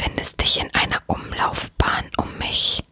[0.00, 2.82] befindest dich in einer Umlaufbahn um mich.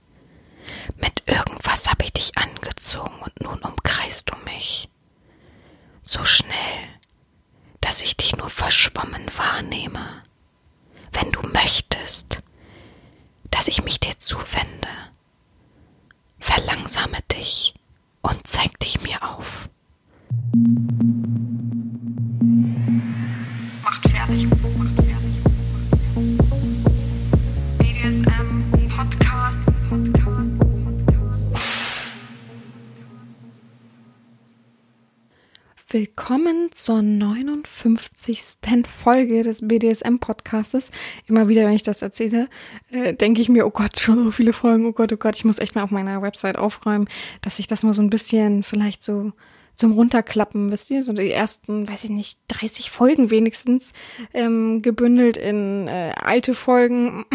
[36.89, 38.41] Zur 59.
[38.87, 40.91] Folge des BDSM-Podcastes.
[41.27, 42.49] Immer wieder, wenn ich das erzähle,
[42.91, 45.45] äh, denke ich mir, oh Gott, schon so viele Folgen, oh Gott, oh Gott, ich
[45.45, 47.07] muss echt mal auf meiner Website aufräumen,
[47.43, 49.33] dass ich das mal so ein bisschen vielleicht so
[49.75, 53.93] zum Runterklappen, wisst ihr, so die ersten, weiß ich nicht, 30 Folgen wenigstens
[54.33, 57.27] ähm, gebündelt in äh, alte Folgen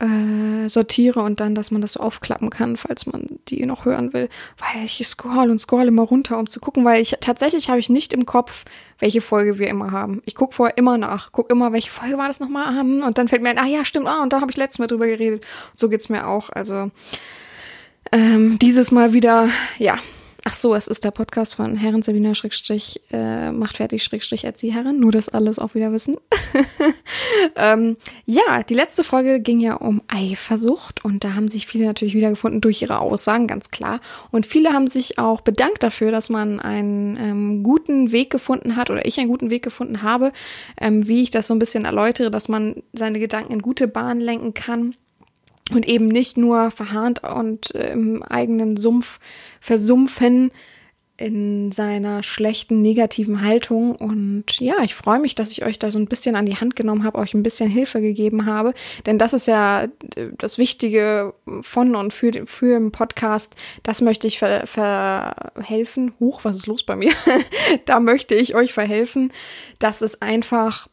[0.00, 4.12] äh, sortiere und dann, dass man das so aufklappen kann, falls man die noch hören
[4.12, 7.80] will, weil ich scroll und scroll immer runter, um zu gucken, weil ich tatsächlich habe
[7.80, 8.64] ich nicht im Kopf,
[8.98, 10.22] welche Folge wir immer haben.
[10.26, 13.28] Ich gucke vorher immer nach, guck immer, welche Folge war das nochmal haben und dann
[13.28, 15.44] fällt mir ein, ah ja, stimmt, ah, und da habe ich letztes Mal drüber geredet.
[15.76, 16.50] So geht's mir auch.
[16.50, 16.90] Also
[18.12, 19.48] ähm, dieses Mal wieder,
[19.78, 19.98] ja,
[20.48, 25.00] Ach so, es ist der Podcast von Herren Sabina Schrägstrich äh, macht fertig Schrägstrich Erzieherin.
[25.00, 26.18] Nur das alles auch wieder wissen.
[27.56, 32.14] ähm, ja, die letzte Folge ging ja um Eifersucht und da haben sich viele natürlich
[32.14, 33.98] wiedergefunden durch ihre Aussagen, ganz klar.
[34.30, 38.88] Und viele haben sich auch bedankt dafür, dass man einen ähm, guten Weg gefunden hat
[38.88, 40.30] oder ich einen guten Weg gefunden habe,
[40.80, 44.20] ähm, wie ich das so ein bisschen erläutere, dass man seine Gedanken in gute Bahnen
[44.20, 44.94] lenken kann
[45.72, 49.18] und eben nicht nur verharnt und im eigenen Sumpf
[49.60, 50.50] versumpfen
[51.18, 55.98] in seiner schlechten negativen Haltung und ja, ich freue mich, dass ich euch da so
[55.98, 58.74] ein bisschen an die Hand genommen habe, euch ein bisschen Hilfe gegeben habe,
[59.06, 59.88] denn das ist ja äh,
[60.36, 63.56] das Wichtige von und für für im Podcast.
[63.82, 66.12] Das möchte ich ver verhelfen.
[66.20, 67.12] Huch, was ist los bei mir?
[67.86, 69.32] da möchte ich euch verhelfen,
[69.78, 70.88] dass es einfach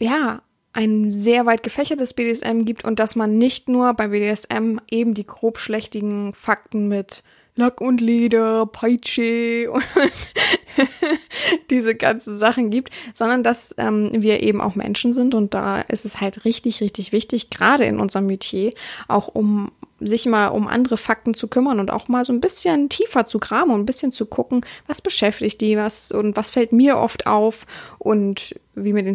[0.00, 0.42] ja
[0.74, 5.26] ein sehr weit gefächertes BDSM gibt und dass man nicht nur bei BDSM eben die
[5.26, 7.22] grob schlechtigen Fakten mit
[7.56, 9.84] Lack und Leder, Peitsche und
[11.70, 16.04] diese ganzen Sachen gibt, sondern dass ähm, wir eben auch Menschen sind und da ist
[16.04, 18.72] es halt richtig, richtig wichtig, gerade in unserem Metier,
[19.06, 19.70] auch um
[20.00, 23.38] sich mal um andere Fakten zu kümmern und auch mal so ein bisschen tiefer zu
[23.38, 27.28] graben und ein bisschen zu gucken, was beschäftigt die, was und was fällt mir oft
[27.28, 27.66] auf
[27.98, 29.14] und wie mit den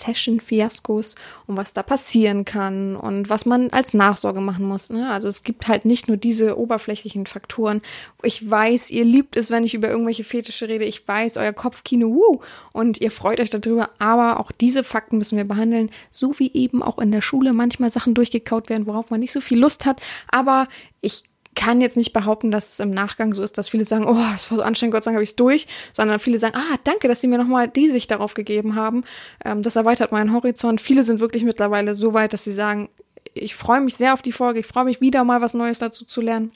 [0.00, 1.14] Session-Fiaskos
[1.46, 4.90] und was da passieren kann und was man als Nachsorge machen muss.
[4.90, 5.10] Ne?
[5.10, 7.82] Also es gibt halt nicht nur diese oberflächlichen Faktoren.
[8.22, 10.84] Ich weiß, ihr liebt es, wenn ich über irgendwelche Fetische rede.
[10.84, 12.40] Ich weiß, euer Kopfkino, wuh,
[12.72, 13.90] und ihr freut euch darüber.
[13.98, 17.90] Aber auch diese Fakten müssen wir behandeln, so wie eben auch in der Schule manchmal
[17.90, 20.00] Sachen durchgekaut werden, worauf man nicht so viel Lust hat.
[20.28, 20.68] Aber
[21.00, 24.16] ich kann jetzt nicht behaupten, dass es im Nachgang so ist, dass viele sagen, oh,
[24.34, 26.78] es war so anstrengend, Gott sei Dank habe ich es durch, sondern viele sagen, ah,
[26.84, 29.04] danke, dass sie mir nochmal die Sicht darauf gegeben haben.
[29.44, 30.80] Ähm, das erweitert meinen Horizont.
[30.80, 32.88] Viele sind wirklich mittlerweile so weit, dass sie sagen,
[33.34, 36.04] ich freue mich sehr auf die Folge, ich freue mich wieder mal was Neues dazu
[36.04, 36.52] zu lernen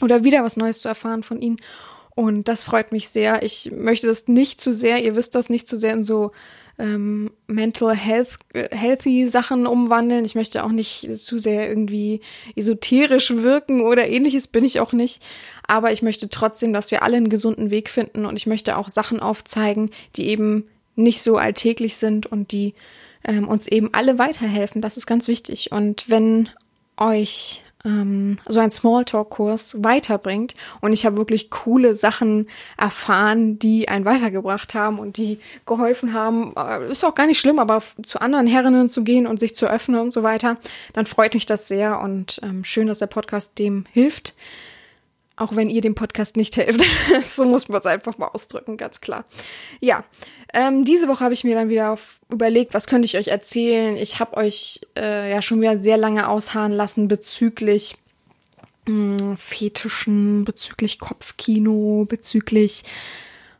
[0.00, 1.56] oder wieder was Neues zu erfahren von ihnen.
[2.14, 3.42] Und das freut mich sehr.
[3.42, 6.32] Ich möchte das nicht zu sehr, ihr wisst das, nicht zu sehr in so
[6.78, 10.24] ähm, mental health, äh, healthy Sachen umwandeln.
[10.24, 12.20] Ich möchte auch nicht zu sehr irgendwie
[12.56, 15.22] esoterisch wirken oder ähnliches bin ich auch nicht.
[15.66, 18.88] Aber ich möchte trotzdem, dass wir alle einen gesunden Weg finden und ich möchte auch
[18.88, 20.64] Sachen aufzeigen, die eben
[20.96, 22.74] nicht so alltäglich sind und die
[23.24, 24.82] ähm, uns eben alle weiterhelfen.
[24.82, 25.72] Das ist ganz wichtig.
[25.72, 26.48] Und wenn
[26.96, 30.54] euch ähm, so ein Smalltalk-Kurs weiterbringt.
[30.80, 36.54] Und ich habe wirklich coole Sachen erfahren, die einen weitergebracht haben und die geholfen haben.
[36.56, 39.66] Äh, ist auch gar nicht schlimm, aber zu anderen Herrinnen zu gehen und sich zu
[39.66, 40.56] öffnen und so weiter,
[40.92, 44.34] dann freut mich das sehr und ähm, schön, dass der Podcast dem hilft.
[45.36, 46.84] Auch wenn ihr dem Podcast nicht helft.
[47.26, 49.24] so muss man es einfach mal ausdrücken, ganz klar.
[49.80, 50.04] Ja,
[50.52, 51.98] ähm, diese Woche habe ich mir dann wieder
[52.30, 53.96] überlegt, was könnte ich euch erzählen.
[53.96, 57.96] Ich habe euch äh, ja schon wieder sehr lange ausharren lassen bezüglich
[58.86, 62.84] mh, hm, Fetischen, bezüglich Kopfkino, bezüglich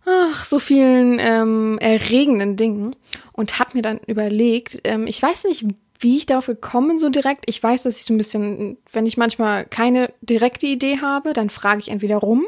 [0.05, 2.97] ach, so vielen ähm, erregenden Dingen
[3.33, 5.65] und habe mir dann überlegt, ähm, ich weiß nicht,
[6.03, 7.45] wie ich darauf gekommen so direkt.
[7.47, 11.51] Ich weiß, dass ich so ein bisschen, wenn ich manchmal keine direkte Idee habe, dann
[11.51, 12.47] frage ich entweder rum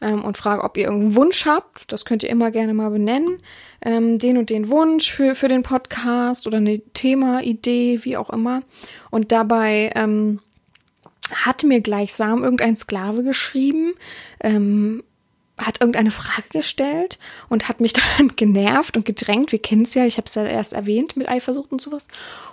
[0.00, 1.90] ähm, und frage, ob ihr irgendeinen Wunsch habt.
[1.92, 3.38] Das könnt ihr immer gerne mal benennen.
[3.82, 8.62] Ähm, den und den Wunsch für, für den Podcast oder eine Thema-Idee, wie auch immer.
[9.10, 10.40] Und dabei ähm,
[11.32, 13.94] hat mir gleichsam irgendein Sklave geschrieben,
[14.40, 15.02] ähm,
[15.58, 17.18] hat irgendeine Frage gestellt
[17.48, 19.52] und hat mich dann genervt und gedrängt.
[19.52, 22.08] Wir kennen es ja, ich habe es ja erst erwähnt mit Eifersucht und sowas.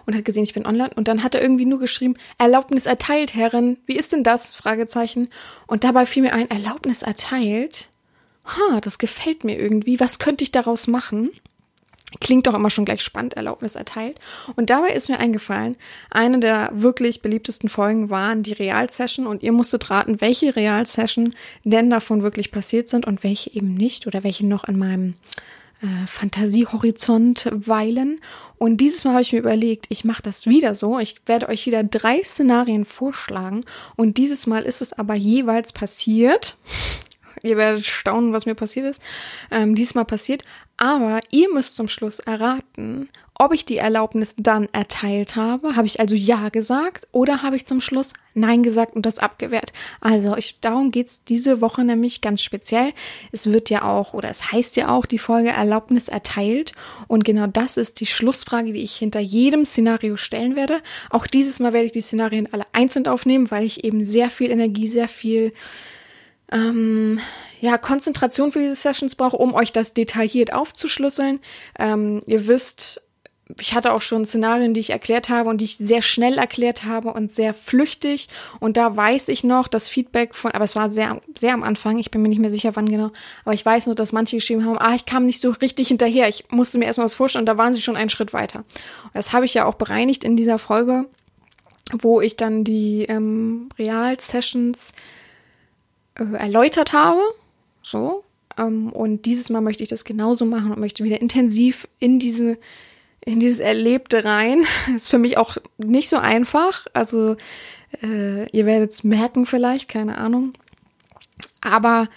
[0.06, 0.92] Und hat gesehen, ich bin online.
[0.96, 3.78] Und dann hat er irgendwie nur geschrieben, Erlaubnis erteilt, Herrin.
[3.86, 4.54] Wie ist denn das?
[4.54, 5.30] Fragezeichen.
[5.68, 7.90] Und dabei fiel mir ein, Erlaubnis erteilt?
[8.46, 10.00] Ha, das gefällt mir irgendwie.
[10.00, 11.32] Was könnte ich daraus machen?
[12.19, 14.19] Klingt doch immer schon gleich spannend, Erlaubnis erteilt.
[14.56, 15.75] Und dabei ist mir eingefallen,
[16.10, 21.33] eine der wirklich beliebtesten Folgen waren die Realsession und ihr musstet raten, welche Realsession
[21.63, 25.15] denn davon wirklich passiert sind und welche eben nicht oder welche noch an meinem
[25.81, 28.21] äh, Fantasiehorizont weilen.
[28.57, 31.00] Und dieses Mal habe ich mir überlegt, ich mache das wieder so.
[31.00, 36.56] Ich werde euch wieder drei Szenarien vorschlagen und dieses Mal ist es aber jeweils passiert.
[37.41, 39.01] Ihr werdet staunen, was mir passiert ist.
[39.51, 40.44] Ähm, diesmal passiert.
[40.77, 45.75] Aber ihr müsst zum Schluss erraten, ob ich die Erlaubnis dann erteilt habe.
[45.75, 49.74] Habe ich also Ja gesagt oder habe ich zum Schluss Nein gesagt und das abgewehrt?
[50.01, 52.94] Also ich, darum geht's diese Woche nämlich ganz speziell.
[53.31, 56.74] Es wird ja auch, oder es heißt ja auch, die Folge Erlaubnis erteilt.
[57.07, 60.81] Und genau das ist die Schlussfrage, die ich hinter jedem Szenario stellen werde.
[61.09, 64.51] Auch dieses Mal werde ich die Szenarien alle einzeln aufnehmen, weil ich eben sehr viel
[64.51, 65.53] Energie, sehr viel
[66.54, 67.20] ähm,
[67.60, 71.40] ja, Konzentration für diese Sessions brauche, um euch das detailliert aufzuschlüsseln.
[71.80, 73.02] Ähm, ihr wisst,
[73.60, 76.86] ich hatte auch schon Szenarien, die ich erklärt habe und die ich sehr schnell erklärt
[76.86, 78.30] habe und sehr flüchtig.
[78.60, 81.98] Und da weiß ich noch das Feedback von, aber es war sehr, sehr am Anfang,
[82.00, 83.12] ich bin mir nicht mehr sicher, wann genau,
[83.44, 86.28] aber ich weiß nur, dass manche geschrieben haben, ah, ich kam nicht so richtig hinterher,
[86.28, 88.60] ich musste mir erstmal was vorstellen und da waren sie schon einen Schritt weiter.
[88.60, 91.06] Und das habe ich ja auch bereinigt in dieser Folge,
[91.92, 94.94] wo ich dann die ähm, Real-Sessions
[96.15, 97.21] äh, erläutert habe.
[97.81, 98.24] So.
[98.57, 102.57] Ähm, und dieses Mal möchte ich das genauso machen und möchte wieder intensiv in diese,
[103.21, 104.65] in dieses Erlebte rein.
[104.95, 106.88] ist für mich auch nicht so einfach.
[106.94, 107.36] Also,
[108.01, 110.54] äh, ihr werdet es merken vielleicht, keine Ahnung.
[111.62, 112.10] Aber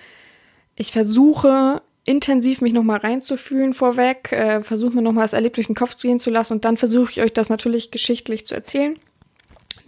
[0.76, 5.74] ich versuche intensiv mich nochmal reinzufühlen vorweg, äh, versuche mir nochmal das Erlebte durch den
[5.74, 8.96] Kopf gehen zu lassen und dann versuche ich euch das natürlich geschichtlich zu erzählen.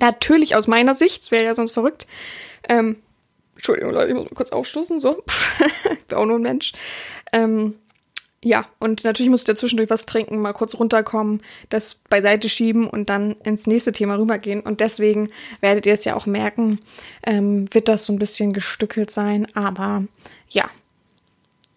[0.00, 2.06] Natürlich aus meiner Sicht, wäre ja sonst verrückt.
[2.68, 2.96] Ähm,
[3.58, 5.24] Entschuldigung, Leute, ich muss mal kurz aufstoßen, so.
[5.90, 6.72] ich bin auch nur ein Mensch.
[7.32, 7.74] Ähm,
[8.40, 13.10] ja, und natürlich muss ich dazwischendurch was trinken, mal kurz runterkommen, das beiseite schieben und
[13.10, 14.60] dann ins nächste Thema rübergehen.
[14.60, 16.78] Und deswegen werdet ihr es ja auch merken,
[17.24, 19.48] ähm, wird das so ein bisschen gestückelt sein.
[19.56, 20.04] Aber
[20.50, 20.70] ja,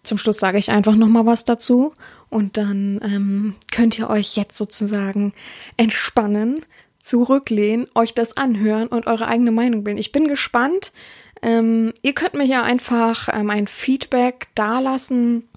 [0.04, 1.94] zum Schluss sage ich einfach noch mal was dazu
[2.30, 5.32] und dann ähm, könnt ihr euch jetzt sozusagen
[5.76, 6.64] entspannen,
[7.00, 9.98] zurücklehnen, euch das anhören und eure eigene Meinung bilden.
[9.98, 10.92] Ich bin gespannt,
[11.42, 15.48] ähm, ihr könnt mir ja einfach ähm, ein Feedback dalassen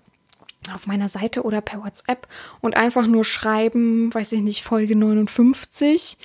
[0.73, 2.27] auf meiner Seite oder per WhatsApp
[2.61, 6.17] und einfach nur schreiben, weiß ich nicht, Folge 59,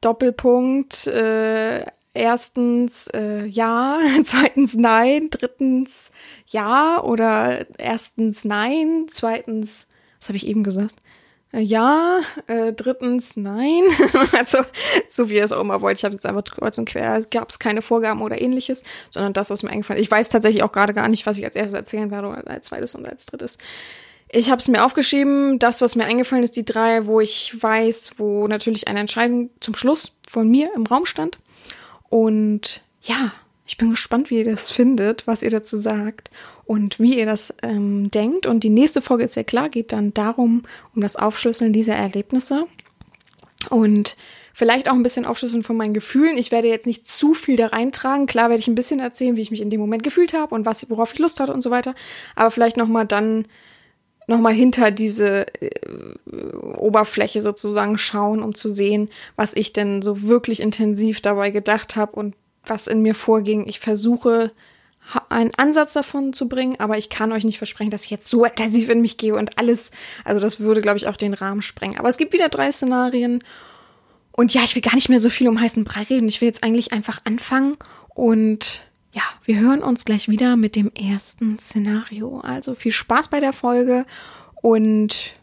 [0.00, 1.84] Doppelpunkt, äh,
[2.14, 6.12] erstens äh, ja, zweitens nein, drittens
[6.46, 9.88] ja oder erstens nein, zweitens,
[10.20, 10.94] was habe ich eben gesagt?
[11.52, 13.82] Äh, ja, äh, drittens nein.
[14.32, 14.58] also,
[15.08, 15.98] so wie ihr es auch immer wollt.
[15.98, 19.50] Ich habe jetzt einfach kreuz und quer, gab es keine Vorgaben oder ähnliches, sondern das,
[19.50, 20.06] was mir eingefallen ist.
[20.06, 22.66] Ich weiß tatsächlich auch gerade gar nicht, was ich als erstes erzählen werde oder als
[22.66, 23.58] zweites und als drittes.
[24.30, 28.12] Ich habe es mir aufgeschrieben, das, was mir eingefallen ist, die drei, wo ich weiß,
[28.18, 31.38] wo natürlich eine Entscheidung zum Schluss von mir im Raum stand.
[32.10, 33.32] Und ja,
[33.68, 36.30] ich bin gespannt, wie ihr das findet, was ihr dazu sagt
[36.64, 38.46] und wie ihr das ähm, denkt.
[38.46, 40.62] Und die nächste Folge ist ja klar, geht dann darum,
[40.94, 42.66] um das Aufschlüsseln dieser Erlebnisse.
[43.68, 44.16] Und
[44.54, 46.38] vielleicht auch ein bisschen aufschlüsseln von meinen Gefühlen.
[46.38, 48.26] Ich werde jetzt nicht zu viel da reintragen.
[48.26, 50.64] Klar werde ich ein bisschen erzählen, wie ich mich in dem Moment gefühlt habe und
[50.64, 51.94] was, worauf ich Lust hatte und so weiter.
[52.36, 53.46] Aber vielleicht nochmal dann
[54.26, 55.70] nochmal hinter diese äh,
[56.56, 62.12] Oberfläche sozusagen schauen, um zu sehen, was ich denn so wirklich intensiv dabei gedacht habe
[62.12, 62.34] und
[62.68, 63.66] was in mir vorging.
[63.66, 64.52] Ich versuche
[65.28, 68.44] einen Ansatz davon zu bringen, aber ich kann euch nicht versprechen, dass ich jetzt so
[68.44, 69.90] intensiv in mich gehe und alles,
[70.24, 71.98] also das würde, glaube ich, auch den Rahmen sprengen.
[71.98, 73.42] Aber es gibt wieder drei Szenarien
[74.32, 76.28] und ja, ich will gar nicht mehr so viel um heißen Brei reden.
[76.28, 77.76] Ich will jetzt eigentlich einfach anfangen
[78.14, 78.82] und
[79.12, 82.40] ja, wir hören uns gleich wieder mit dem ersten Szenario.
[82.40, 84.06] Also viel Spaß bei der Folge
[84.60, 85.34] und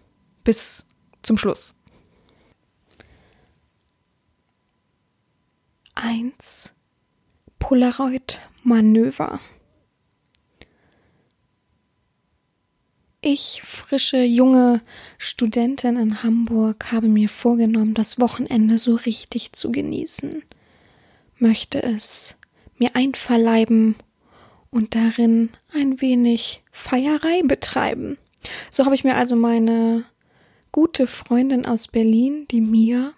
[0.43, 0.85] bis
[1.23, 1.73] zum Schluss.
[5.95, 6.74] Eins.
[7.65, 9.39] Polaroid-Manöver.
[13.21, 14.81] Ich, frische, junge
[15.17, 20.43] Studentin in Hamburg, habe mir vorgenommen, das Wochenende so richtig zu genießen,
[21.39, 22.37] möchte es
[22.77, 23.95] mir einverleiben
[24.69, 28.19] und darin ein wenig Feierei betreiben.
[28.69, 30.05] So habe ich mir also meine
[30.71, 33.13] gute Freundin aus Berlin, die Mia,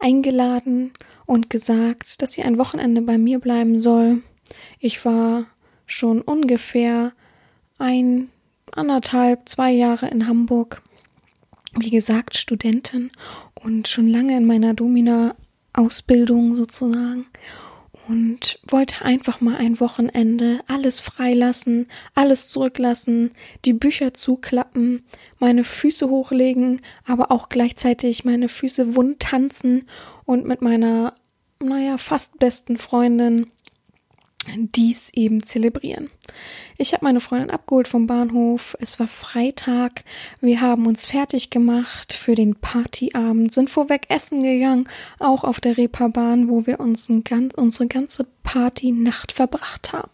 [0.00, 0.92] eingeladen
[1.26, 4.22] und gesagt, dass sie ein Wochenende bei mir bleiben soll.
[4.78, 5.44] Ich war
[5.86, 7.12] schon ungefähr
[7.78, 8.28] ein,
[8.72, 10.82] anderthalb, zwei Jahre in Hamburg.
[11.78, 13.10] Wie gesagt, Studentin
[13.54, 17.26] und schon lange in meiner Domina-Ausbildung sozusagen
[18.08, 23.32] und wollte einfach mal ein Wochenende alles freilassen, alles zurücklassen,
[23.64, 25.04] die Bücher zuklappen,
[25.38, 29.86] meine Füße hochlegen, aber auch gleichzeitig meine Füße wund tanzen
[30.26, 31.14] und mit meiner,
[31.62, 33.50] naja, fast besten Freundin
[34.54, 36.10] dies eben zelebrieren.
[36.76, 38.76] Ich habe meine Freundin abgeholt vom Bahnhof.
[38.80, 40.04] Es war Freitag.
[40.40, 45.76] Wir haben uns fertig gemacht für den Partyabend, sind vorweg essen gegangen, auch auf der
[45.76, 50.10] Reeperbahn, wo wir uns unsere ganze Partynacht verbracht haben.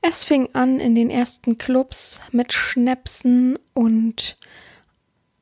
[0.00, 4.36] Es fing an in den ersten Clubs mit Schnäpsen und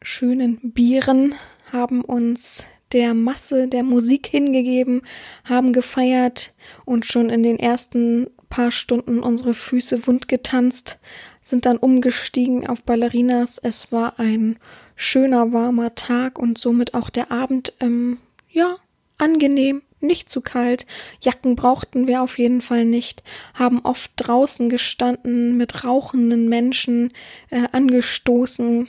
[0.03, 1.35] schönen Bieren,
[1.73, 5.03] haben uns der Masse der Musik hingegeben,
[5.45, 10.99] haben gefeiert und schon in den ersten paar Stunden unsere Füße wund getanzt,
[11.43, 13.59] sind dann umgestiegen auf Ballerinas.
[13.59, 14.59] Es war ein
[14.95, 18.77] schöner, warmer Tag und somit auch der Abend, ähm, ja,
[19.19, 20.87] angenehm, nicht zu kalt.
[21.21, 23.23] Jacken brauchten wir auf jeden Fall nicht,
[23.55, 27.13] haben oft draußen gestanden, mit rauchenden Menschen
[27.51, 28.89] äh, angestoßen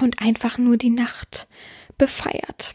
[0.00, 1.46] und einfach nur die Nacht
[1.98, 2.74] befeiert.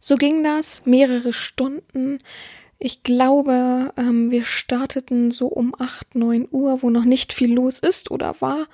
[0.00, 2.18] So ging das mehrere Stunden.
[2.78, 7.78] Ich glaube, ähm, wir starteten so um acht neun Uhr, wo noch nicht viel los
[7.78, 8.66] ist oder war,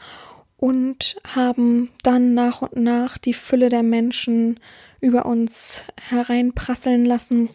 [0.56, 4.58] und haben dann nach und nach die Fülle der Menschen
[5.00, 7.50] über uns hereinprasseln lassen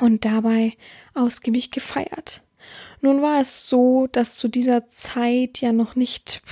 [0.00, 0.74] und dabei
[1.14, 2.42] ausgiebig gefeiert.
[3.00, 6.42] Nun war es so, dass zu dieser Zeit ja noch nicht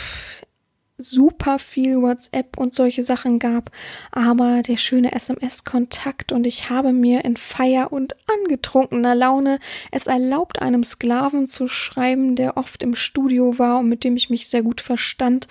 [0.99, 3.70] super viel WhatsApp und solche Sachen gab,
[4.11, 9.58] aber der schöne SMS-Kontakt und ich habe mir in Feier und angetrunkener Laune
[9.90, 14.30] es erlaubt, einem Sklaven zu schreiben, der oft im Studio war und mit dem ich
[14.30, 15.49] mich sehr gut verstand,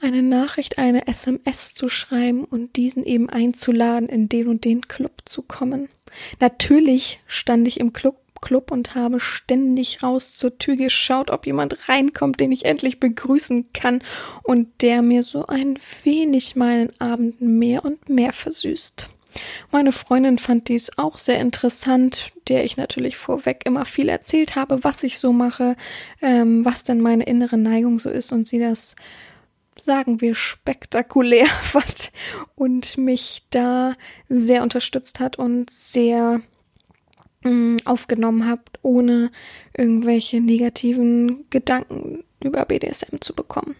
[0.00, 5.22] eine Nachricht, eine SMS zu schreiben und diesen eben einzuladen, in den und den Club
[5.24, 5.88] zu kommen.
[6.40, 11.88] Natürlich stand ich im Club Club und habe ständig raus zur Tür geschaut, ob jemand
[11.88, 14.02] reinkommt, den ich endlich begrüßen kann
[14.44, 19.08] und der mir so ein wenig meinen Abend mehr und mehr versüßt.
[19.72, 24.84] Meine Freundin fand dies auch sehr interessant, der ich natürlich vorweg immer viel erzählt habe,
[24.84, 25.76] was ich so mache,
[26.22, 28.94] ähm, was denn meine innere Neigung so ist und sie das
[29.78, 32.12] sagen wir spektakulär fand
[32.54, 33.94] und mich da
[34.28, 36.40] sehr unterstützt hat und sehr
[37.84, 39.30] aufgenommen habt, ohne
[39.76, 43.76] irgendwelche negativen Gedanken über BDSM zu bekommen.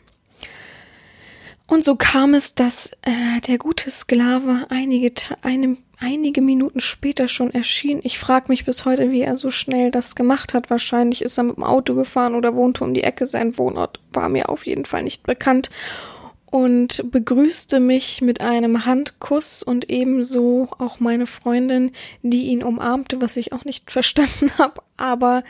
[1.68, 7.52] Und so kam es, dass äh, der gute Sklave einige, eine, einige Minuten später schon
[7.52, 8.00] erschien.
[8.04, 10.70] Ich frage mich bis heute, wie er so schnell das gemacht hat.
[10.70, 13.26] Wahrscheinlich ist er mit dem Auto gefahren oder wohnte um die Ecke.
[13.26, 15.70] Sein Wohnort war mir auf jeden Fall nicht bekannt
[16.50, 23.36] und begrüßte mich mit einem Handkuss und ebenso auch meine Freundin, die ihn umarmte, was
[23.36, 25.42] ich auch nicht verstanden habe, aber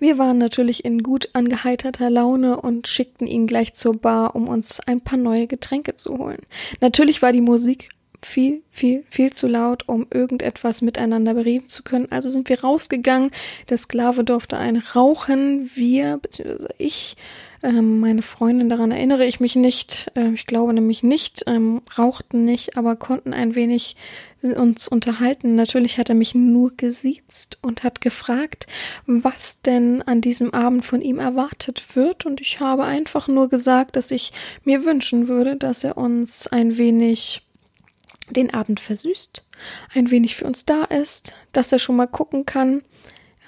[0.00, 4.80] wir waren natürlich in gut angeheiterter Laune und schickten ihn gleich zur Bar, um uns
[4.80, 6.40] ein paar neue Getränke zu holen.
[6.80, 7.90] Natürlich war die Musik
[8.22, 12.08] viel, viel, viel zu laut, um irgendetwas miteinander bereden zu können.
[12.10, 13.30] Also sind wir rausgegangen.
[13.68, 15.70] Der Sklave durfte ein rauchen.
[15.74, 17.16] Wir, beziehungsweise ich,
[17.62, 20.10] ähm, meine Freundin, daran erinnere ich mich nicht.
[20.14, 23.96] Äh, ich glaube nämlich nicht, ähm, rauchten nicht, aber konnten ein wenig
[24.42, 25.54] uns unterhalten.
[25.54, 28.66] Natürlich hat er mich nur gesiezt und hat gefragt,
[29.06, 32.24] was denn an diesem Abend von ihm erwartet wird.
[32.24, 34.32] Und ich habe einfach nur gesagt, dass ich
[34.64, 37.42] mir wünschen würde, dass er uns ein wenig
[38.30, 39.44] den Abend versüßt,
[39.92, 42.82] ein wenig für uns da ist, dass er schon mal gucken kann.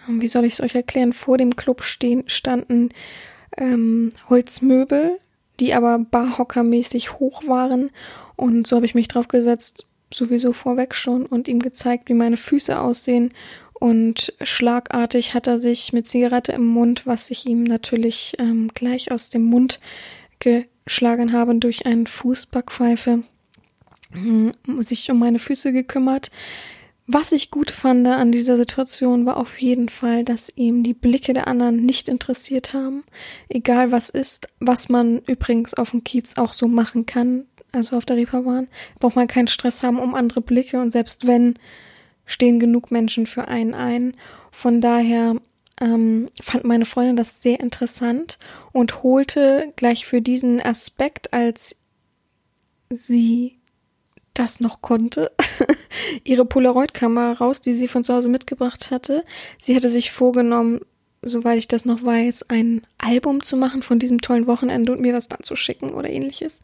[0.07, 1.15] Ähm, wie soll ich es euch erklären?
[1.15, 2.91] Vor dem Club stehen, standen
[3.57, 5.19] ähm, Holzmöbel,
[5.61, 7.91] die aber barhockermäßig hoch waren.
[8.37, 12.37] Und so habe ich mich drauf gesetzt, sowieso vorweg schon, und ihm gezeigt, wie meine
[12.37, 13.33] Füße aussehen.
[13.75, 19.11] Und schlagartig hat er sich mit Zigarette im Mund, was ich ihm natürlich ähm, gleich
[19.11, 19.81] aus dem Mund
[20.39, 23.25] geschlagen habe durch einen Fußbackpfeife,
[24.81, 26.31] sich um meine Füße gekümmert.
[27.07, 31.33] Was ich gut fand an dieser Situation war auf jeden Fall, dass ihm die Blicke
[31.33, 33.03] der anderen nicht interessiert haben.
[33.49, 38.05] Egal was ist, was man übrigens auf dem Kiez auch so machen kann, also auf
[38.05, 38.69] der Reeperbahn,
[39.01, 41.55] braucht man keinen Stress haben um andere Blicke und selbst wenn,
[42.25, 44.15] stehen genug Menschen für einen ein.
[44.53, 45.37] Von daher
[45.81, 48.39] ähm, fand meine Freundin das sehr interessant
[48.71, 51.77] und holte gleich für diesen Aspekt, als
[52.91, 53.59] sie
[54.35, 55.31] das noch konnte,
[56.25, 59.25] ihre Polaroid-Kamera raus, die sie von zu Hause mitgebracht hatte.
[59.61, 60.81] Sie hatte sich vorgenommen,
[61.23, 65.13] soweit ich das noch weiß, ein Album zu machen von diesem tollen Wochenende und mir
[65.13, 66.63] das dann zu schicken oder ähnliches.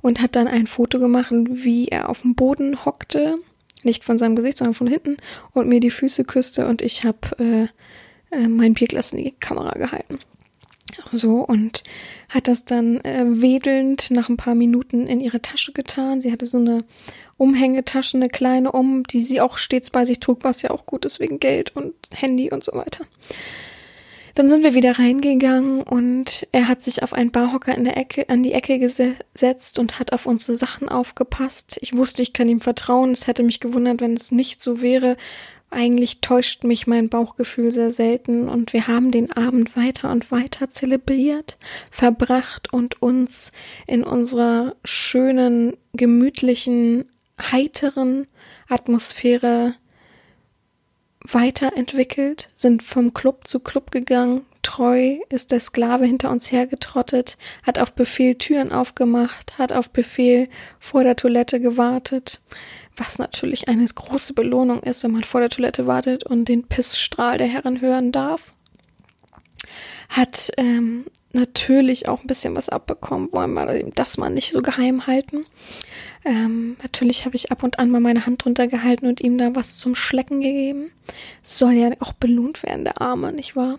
[0.00, 3.36] Und hat dann ein Foto gemacht, wie er auf dem Boden hockte,
[3.82, 5.16] nicht von seinem Gesicht, sondern von hinten
[5.52, 7.70] und mir die Füße küsste und ich habe
[8.32, 10.18] äh, äh, mein Bierglas in die Kamera gehalten.
[11.12, 11.84] So und
[12.28, 16.20] hat das dann äh, wedelnd nach ein paar Minuten in ihre Tasche getan.
[16.20, 16.84] Sie hatte so eine
[17.36, 21.04] Umhängetasche, eine kleine um, die sie auch stets bei sich trug, was ja auch gut
[21.04, 23.06] ist wegen Geld und Handy und so weiter.
[24.34, 28.28] Dann sind wir wieder reingegangen und er hat sich auf einen Barhocker in der Ecke,
[28.28, 31.76] an die Ecke gesetzt und hat auf unsere Sachen aufgepasst.
[31.80, 33.10] Ich wusste, ich kann ihm vertrauen.
[33.10, 35.16] Es hätte mich gewundert, wenn es nicht so wäre.
[35.70, 40.70] Eigentlich täuscht mich mein Bauchgefühl sehr selten und wir haben den Abend weiter und weiter
[40.70, 41.58] zelebriert,
[41.90, 43.52] verbracht und uns
[43.86, 47.04] in unserer schönen, gemütlichen,
[47.38, 48.26] heiteren
[48.68, 49.74] Atmosphäre
[51.20, 54.46] weiterentwickelt, sind vom Club zu Club gegangen.
[54.62, 60.48] Treu ist der Sklave hinter uns hergetrottet, hat auf Befehl Türen aufgemacht, hat auf Befehl
[60.80, 62.40] vor der Toilette gewartet,
[62.98, 67.38] was natürlich eine große Belohnung ist, wenn man vor der Toilette wartet und den Pissstrahl
[67.38, 68.52] der Herren hören darf.
[70.08, 75.06] Hat ähm, natürlich auch ein bisschen was abbekommen, wollen wir das mal nicht so geheim
[75.06, 75.44] halten.
[76.24, 79.54] Ähm, natürlich habe ich ab und an mal meine Hand drunter gehalten und ihm da
[79.54, 80.90] was zum Schlecken gegeben.
[81.42, 83.78] soll ja auch belohnt werden, der Arme, nicht wahr?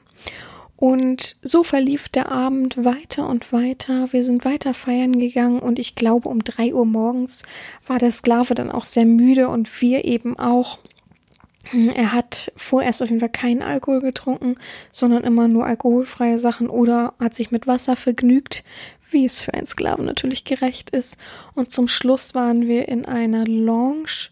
[0.80, 4.14] Und so verlief der Abend weiter und weiter.
[4.14, 7.44] Wir sind weiter feiern gegangen und ich glaube, um drei Uhr morgens
[7.86, 10.80] war der Sklave dann auch sehr müde und wir eben auch.
[11.74, 14.56] Er hat vorerst auf jeden Fall keinen Alkohol getrunken,
[14.90, 18.64] sondern immer nur alkoholfreie Sachen oder hat sich mit Wasser vergnügt,
[19.12, 21.18] wie es für einen Sklaven natürlich gerecht ist.
[21.56, 24.30] Und zum Schluss waren wir in einer Lounge,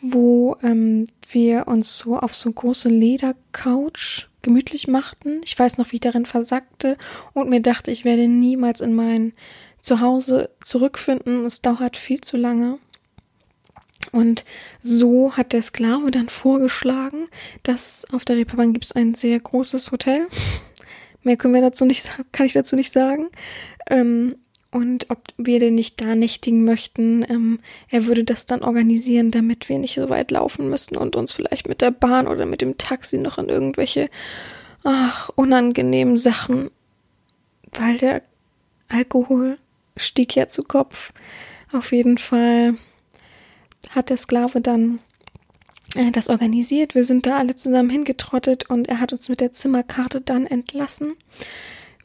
[0.00, 5.40] wo ähm, wir uns so auf so große Ledercouch gemütlich machten.
[5.44, 6.96] Ich weiß noch, wie ich darin versackte
[7.32, 9.32] und mir dachte, ich werde niemals in mein
[9.80, 11.44] Zuhause zurückfinden.
[11.44, 12.78] Es dauert viel zu lange.
[14.10, 14.44] Und
[14.82, 17.28] so hat der Sklave dann vorgeschlagen,
[17.62, 20.28] dass auf der Reeperbahn gibt es ein sehr großes Hotel.
[21.22, 23.28] Mehr können wir dazu nicht, kann ich dazu nicht sagen.
[23.88, 24.34] Ähm,
[24.72, 27.24] und ob wir denn nicht da nächtigen möchten.
[27.28, 31.32] Ähm, er würde das dann organisieren, damit wir nicht so weit laufen müssen und uns
[31.32, 34.08] vielleicht mit der Bahn oder mit dem Taxi noch in irgendwelche,
[34.82, 36.70] ach, unangenehmen Sachen,
[37.72, 38.22] weil der
[38.88, 39.58] Alkohol
[39.96, 41.12] stieg ja zu Kopf.
[41.72, 42.74] Auf jeden Fall
[43.90, 45.00] hat der Sklave dann
[45.94, 46.94] äh, das organisiert.
[46.94, 51.14] Wir sind da alle zusammen hingetrottet und er hat uns mit der Zimmerkarte dann entlassen.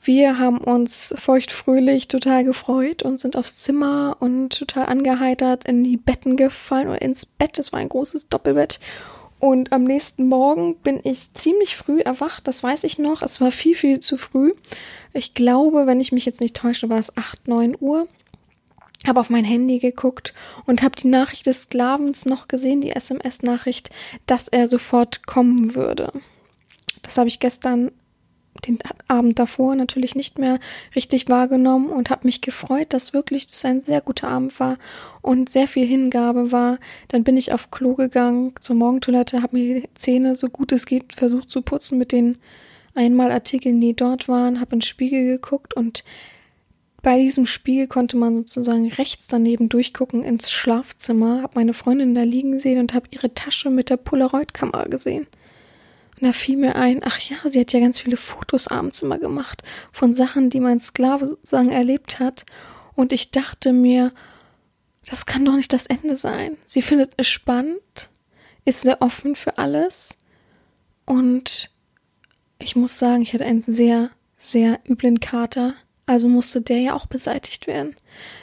[0.08, 5.98] Wir haben uns feuchtfröhlich total gefreut und sind aufs Zimmer und total angeheitert in die
[5.98, 7.60] Betten gefallen oder ins Bett.
[7.60, 8.80] Es war ein großes Doppelbett.
[9.42, 13.22] Und am nächsten Morgen bin ich ziemlich früh erwacht, das weiß ich noch.
[13.22, 14.54] Es war viel, viel zu früh.
[15.12, 18.08] Ich glaube, wenn ich mich jetzt nicht täusche, war es 8, 9 Uhr.
[19.06, 20.34] Habe auf mein Handy geguckt
[20.66, 23.90] und habe die Nachricht des Sklavens noch gesehen, die SMS-Nachricht,
[24.26, 26.14] dass er sofort kommen würde.
[27.02, 27.92] Das habe ich gestern
[28.62, 30.60] den Abend davor natürlich nicht mehr
[30.96, 34.78] richtig wahrgenommen und habe mich gefreut, dass wirklich das ein sehr guter Abend war
[35.22, 36.80] und sehr viel Hingabe war.
[37.08, 40.86] Dann bin ich auf Klo gegangen zur Morgentoilette, habe mir die Zähne so gut es
[40.86, 42.38] geht versucht zu putzen mit den
[42.96, 46.04] Einmalartikeln, die dort waren, habe in den Spiegel geguckt und
[47.04, 52.24] bei diesem Spiegel konnte man sozusagen rechts daneben durchgucken ins Schlafzimmer, habe meine Freundin da
[52.24, 55.28] liegen sehen und habe ihre Tasche mit der Polaroid-Kamera gesehen.
[56.20, 59.20] Und da fiel mir ein, ach ja, sie hat ja ganz viele Fotos abends immer
[59.20, 62.46] gemacht von Sachen, die mein Sklave sozusagen erlebt hat.
[62.96, 64.12] Und ich dachte mir,
[65.06, 66.58] das kann doch nicht das Ende sein.
[66.66, 68.10] Sie findet es spannend,
[68.66, 70.18] ist sehr offen für alles.
[71.06, 71.70] Und
[72.60, 75.76] ich muss sagen, ich hatte einen sehr, sehr üblen Kater.
[76.08, 77.96] Also musste der ja auch beseitigt werden.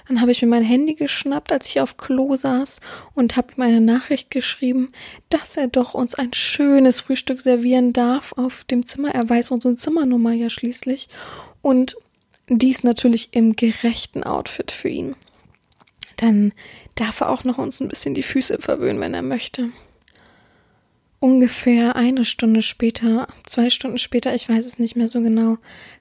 [0.08, 2.80] Dann habe ich mir mein Handy geschnappt, als ich auf Klo saß
[3.14, 4.92] und habe ihm eine Nachricht geschrieben,
[5.30, 9.14] dass er doch uns ein schönes Frühstück servieren darf auf dem Zimmer.
[9.14, 11.08] Er weiß unsere Zimmernummer ja schließlich.
[11.62, 11.96] Und
[12.48, 15.16] dies natürlich im gerechten Outfit für ihn.
[16.16, 16.52] Dann
[16.94, 19.70] darf er auch noch uns ein bisschen die Füße verwöhnen, wenn er möchte.
[21.24, 25.56] Ungefähr eine Stunde später, zwei Stunden später, ich weiß es nicht mehr so genau,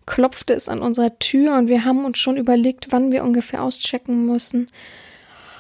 [0.06, 4.26] klopfte es an unserer Tür und wir haben uns schon überlegt, wann wir ungefähr auschecken
[4.26, 4.68] müssen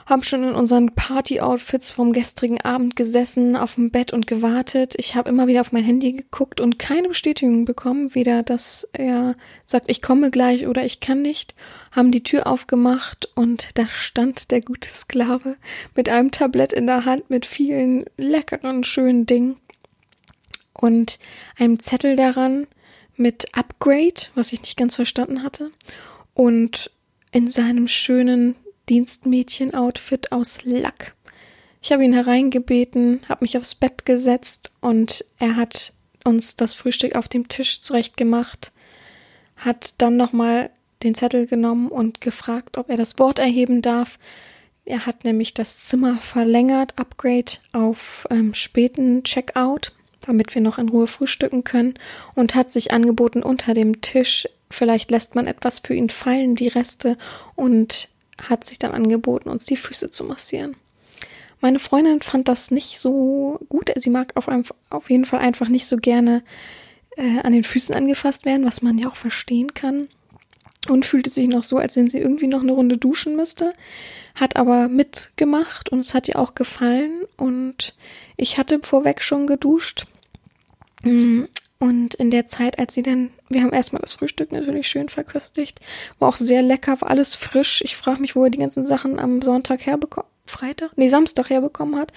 [0.05, 4.93] haben schon in unseren Party-Outfits vom gestrigen Abend gesessen, auf dem Bett und gewartet.
[4.97, 9.35] Ich habe immer wieder auf mein Handy geguckt und keine Bestätigung bekommen, weder dass er
[9.65, 11.55] sagt, ich komme gleich oder ich kann nicht.
[11.91, 15.57] Haben die Tür aufgemacht und da stand der gute Sklave
[15.95, 19.57] mit einem Tablett in der Hand mit vielen leckeren, schönen Dingen
[20.73, 21.19] und
[21.57, 22.67] einem Zettel daran
[23.15, 25.71] mit Upgrade, was ich nicht ganz verstanden hatte,
[26.33, 26.91] und
[27.31, 28.55] in seinem schönen
[28.89, 31.15] Dienstmädchen-Outfit aus Lack.
[31.81, 35.93] Ich habe ihn hereingebeten, habe mich aufs Bett gesetzt und er hat
[36.23, 38.71] uns das Frühstück auf dem Tisch zurechtgemacht,
[39.57, 40.69] hat dann nochmal
[41.03, 44.17] den Zettel genommen und gefragt, ob er das Wort erheben darf.
[44.85, 50.89] Er hat nämlich das Zimmer verlängert, Upgrade auf ähm, späten Checkout, damit wir noch in
[50.89, 51.95] Ruhe frühstücken können
[52.35, 54.47] und hat sich angeboten unter dem Tisch.
[54.69, 57.17] Vielleicht lässt man etwas für ihn fallen, die Reste,
[57.55, 58.09] und
[58.41, 60.75] hat sich dann angeboten, uns die Füße zu massieren.
[61.61, 63.89] Meine Freundin fand das nicht so gut.
[63.95, 64.49] Sie mag auf,
[64.89, 66.43] auf jeden Fall einfach nicht so gerne
[67.15, 70.09] äh, an den Füßen angefasst werden, was man ja auch verstehen kann.
[70.89, 73.71] Und fühlte sich noch so, als wenn sie irgendwie noch eine Runde duschen müsste.
[74.35, 77.21] Hat aber mitgemacht und es hat ihr auch gefallen.
[77.37, 77.95] Und
[78.35, 80.05] ich hatte vorweg schon geduscht.
[81.83, 85.81] Und in der Zeit, als sie dann, wir haben erstmal das Frühstück natürlich schön verköstigt,
[86.17, 87.81] war auch sehr lecker, war alles frisch.
[87.81, 90.29] Ich frage mich, wo er die ganzen Sachen am Sonntag herbekommt.
[90.45, 90.91] Freitag?
[90.95, 92.13] Nee, Samstag herbekommen hat,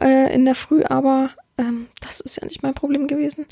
[0.00, 3.46] äh, in der Früh, aber ähm, das ist ja nicht mein Problem gewesen.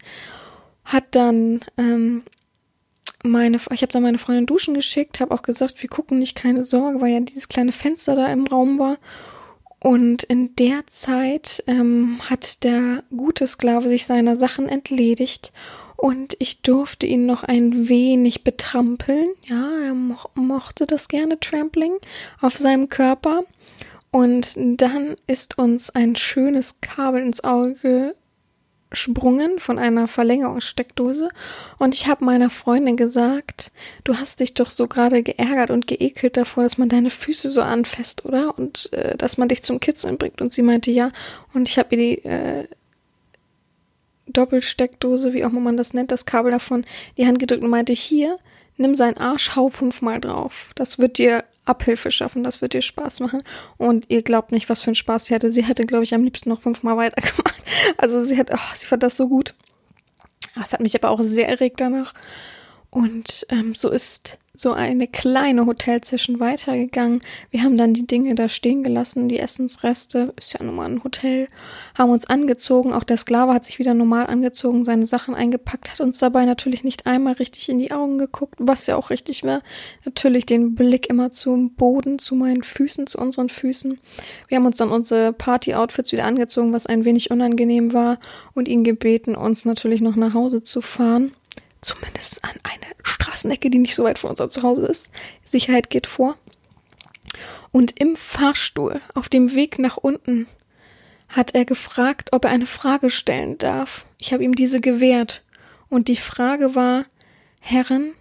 [0.84, 2.22] Hat dann ähm,
[3.24, 6.64] meine, ich habe dann meine Freundin duschen geschickt, habe auch gesagt, wir gucken nicht, keine
[6.64, 8.98] Sorge, weil ja dieses kleine Fenster da im Raum war.
[9.86, 15.52] Und in der Zeit ähm, hat der gute Sklave sich seiner Sachen entledigt
[15.96, 19.28] und ich durfte ihn noch ein wenig betrampeln.
[19.46, 21.92] Ja, er mo mochte das gerne, Trampling
[22.40, 23.44] auf seinem Körper.
[24.10, 28.16] Und dann ist uns ein schönes Kabel ins Auge
[28.90, 31.30] gesprungen von einer Verlängerungssteckdose
[31.78, 33.72] und ich habe meiner Freundin gesagt,
[34.04, 37.62] du hast dich doch so gerade geärgert und geekelt davor, dass man deine Füße so
[37.62, 38.56] anfasst, oder?
[38.58, 40.40] Und äh, dass man dich zum Kitzeln bringt.
[40.40, 41.10] Und sie meinte ja.
[41.52, 42.68] Und ich habe ihr die äh,
[44.28, 46.84] Doppelsteckdose, wie auch immer man das nennt, das Kabel davon,
[47.16, 48.38] die Hand gedrückt und meinte, hier,
[48.76, 50.70] nimm seinen Arsch, hau fünfmal drauf.
[50.74, 52.42] Das wird dir Abhilfe schaffen.
[52.42, 53.42] Das wird ihr Spaß machen.
[53.76, 55.50] Und ihr glaubt nicht, was für einen Spaß sie hatte.
[55.52, 57.62] Sie hätte, glaube ich, am liebsten noch fünfmal weitergemacht.
[57.98, 59.54] Also sie hat, oh, sie fand das so gut.
[60.54, 62.14] Das hat mich aber auch sehr erregt danach.
[62.90, 67.20] Und ähm, so ist so eine kleine Hotelsession weitergegangen.
[67.50, 71.04] Wir haben dann die Dinge da stehen gelassen, die Essensreste, ist ja nun mal ein
[71.04, 71.48] Hotel,
[71.94, 72.92] haben uns angezogen.
[72.92, 76.84] Auch der Sklave hat sich wieder normal angezogen, seine Sachen eingepackt, hat uns dabei natürlich
[76.84, 79.62] nicht einmal richtig in die Augen geguckt, was ja auch richtig war.
[80.04, 83.98] Natürlich den Blick immer zum Boden, zu meinen Füßen, zu unseren Füßen.
[84.48, 88.18] Wir haben uns dann unsere Party-Outfits wieder angezogen, was ein wenig unangenehm war
[88.54, 91.32] und ihn gebeten, uns natürlich noch nach Hause zu fahren
[91.80, 95.10] zumindest an eine Straßenecke, die nicht so weit von unserem Zuhause ist.
[95.44, 96.36] Sicherheit geht vor.
[97.70, 100.46] Und im Fahrstuhl, auf dem Weg nach unten,
[101.28, 104.06] hat er gefragt, ob er eine Frage stellen darf.
[104.18, 105.44] Ich habe ihm diese gewährt.
[105.88, 107.04] Und die Frage war,
[107.60, 108.14] Herren,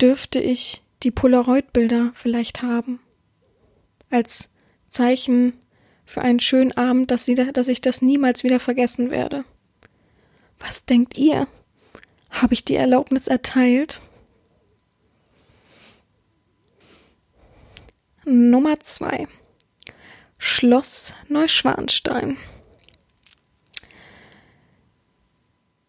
[0.00, 3.00] dürfte ich die Polaroid-Bilder vielleicht haben?
[4.10, 4.50] Als
[4.88, 5.52] Zeichen
[6.04, 9.44] für einen schönen Abend, dass, sie, dass ich das niemals wieder vergessen werde.
[10.58, 11.46] Was denkt ihr?
[12.30, 14.00] Habe ich die Erlaubnis erteilt?
[18.24, 19.28] Nummer zwei.
[20.38, 22.38] Schloss Neuschwanstein.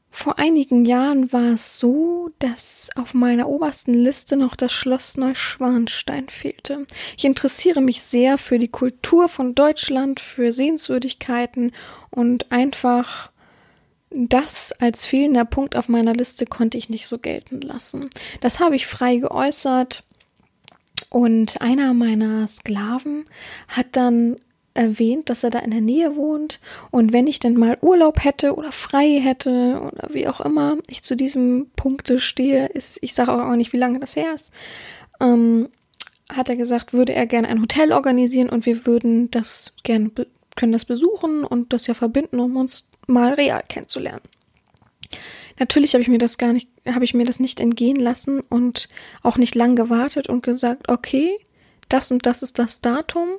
[0.10, 6.30] Vor einigen Jahren war es so, dass auf meiner obersten Liste noch das Schloss Neuschwanstein
[6.30, 6.86] fehlte.
[7.17, 11.71] Ich interessiere mich sehr für die Kultur von Deutschland, für Sehenswürdigkeiten
[12.12, 13.32] und einfach
[14.12, 18.10] das als fehlender Punkt auf meiner Liste konnte ich nicht so gelten lassen.
[18.41, 20.02] Das habe ich frei geäußert
[21.10, 23.26] und einer meiner Sklaven
[23.67, 24.36] hat dann
[24.74, 26.60] erwähnt, dass er da in der Nähe wohnt
[26.91, 31.04] und wenn ich denn mal Urlaub hätte oder frei hätte oder wie auch immer ich
[31.04, 34.54] zu diesem Punkte stehe, ist, ich sage auch nicht, wie lange das her ist,
[35.19, 35.69] ähm,
[36.30, 40.12] hat er gesagt, würde er gerne ein Hotel organisieren und wir würden das gerne,
[40.56, 44.21] können das besuchen und das ja verbinden, um uns mal real kennenzulernen.
[45.60, 48.89] Natürlich habe ich mir das gar nicht, habe ich mir das nicht entgehen lassen und
[49.21, 51.38] auch nicht lang gewartet und gesagt, okay,
[51.89, 53.30] das und das ist das Datum,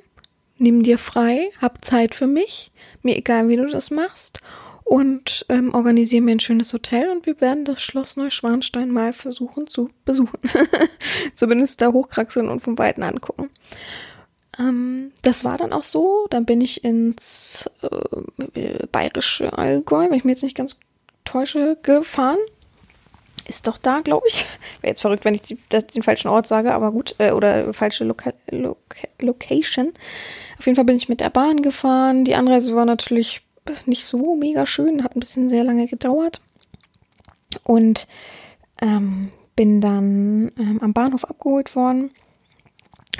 [0.57, 4.39] nimm dir frei, hab Zeit für mich, mir egal, wie du das machst
[4.83, 9.67] und ähm, organisiere mir ein schönes Hotel und wir werden das Schloss Neuschwanstein mal versuchen
[9.67, 10.39] zu besuchen.
[11.35, 13.49] Zumindest da hochkraxeln und vom Weiten angucken.
[14.59, 16.27] Ähm, das war dann auch so.
[16.29, 20.77] Dann bin ich ins äh, bayerische Allgäu, wenn ich mir jetzt nicht ganz
[21.25, 22.37] täusche, gefahren.
[23.47, 24.45] Ist doch da, glaube ich.
[24.81, 27.15] Wäre jetzt verrückt, wenn ich die, den falschen Ort sage, aber gut.
[27.17, 29.93] Äh, oder falsche Loca Loca Location.
[30.59, 32.25] Auf jeden Fall bin ich mit der Bahn gefahren.
[32.25, 33.41] Die Anreise war natürlich
[33.85, 36.41] nicht so mega schön, hat ein bisschen sehr lange gedauert.
[37.63, 38.07] Und
[38.81, 42.11] ähm, bin dann ähm, am Bahnhof abgeholt worden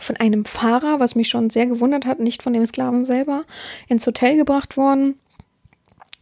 [0.03, 3.45] von einem Fahrer, was mich schon sehr gewundert hat, nicht von dem Sklaven selber,
[3.87, 5.19] ins Hotel gebracht worden.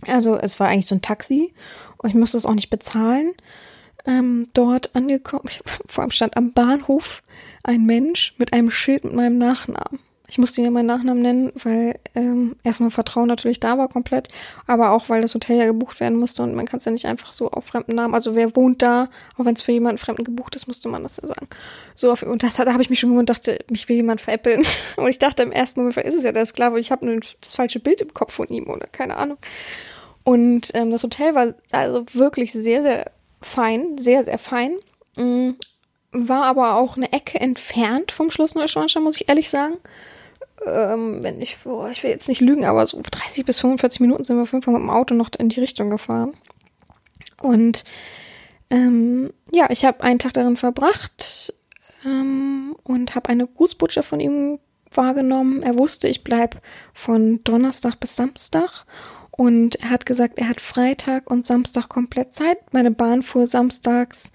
[0.08, 1.54] Also es war eigentlich so ein Taxi
[1.98, 3.34] und ich musste es auch nicht bezahlen.
[4.06, 5.50] Ähm, dort angekommen,
[5.88, 7.22] vor allem stand am Bahnhof
[7.64, 10.00] ein Mensch mit einem Schild mit meinem Nachnamen.
[10.32, 14.30] Ich musste ja meinen Nachnamen nennen, weil ähm, erstmal Vertrauen natürlich da war komplett,
[14.66, 17.06] aber auch weil das Hotel ja gebucht werden musste und man kann es ja nicht
[17.06, 20.24] einfach so auf fremden Namen, also wer wohnt da, auch wenn es für jemanden Fremden
[20.24, 21.48] gebucht ist, musste man das ja sagen.
[21.98, 24.66] So auf, und das da habe ich mich schon gewundert, dachte, mich will jemand veräppeln.
[24.96, 27.54] Und ich dachte im ersten Moment, ist es ja der Sklave, ich habe nur das
[27.54, 29.38] falsche Bild im Kopf von ihm oder keine Ahnung.
[30.24, 34.78] Und ähm, das Hotel war also wirklich sehr, sehr fein, sehr, sehr fein.
[35.18, 35.58] Mhm.
[36.14, 39.76] War aber auch eine Ecke entfernt vom Schloss Neuschwanstein, muss ich ehrlich sagen
[40.66, 44.24] ähm, wenn ich, boah, ich will jetzt nicht lügen, aber so 30 bis 45 Minuten
[44.24, 46.34] sind wir auf jeden Fall mit dem Auto noch in die Richtung gefahren.
[47.42, 47.84] Und
[48.70, 51.54] ähm, ja, ich habe einen Tag darin verbracht
[52.06, 54.60] ähm, und habe eine Grußbotschaft von ihm
[54.94, 55.64] wahrgenommen.
[55.64, 56.62] Er wusste, ich bleib
[56.94, 58.86] von Donnerstag bis Samstag.
[59.32, 62.74] Und er hat gesagt, er hat Freitag und Samstag komplett Zeit.
[62.74, 64.32] Meine Bahn fuhr samstags,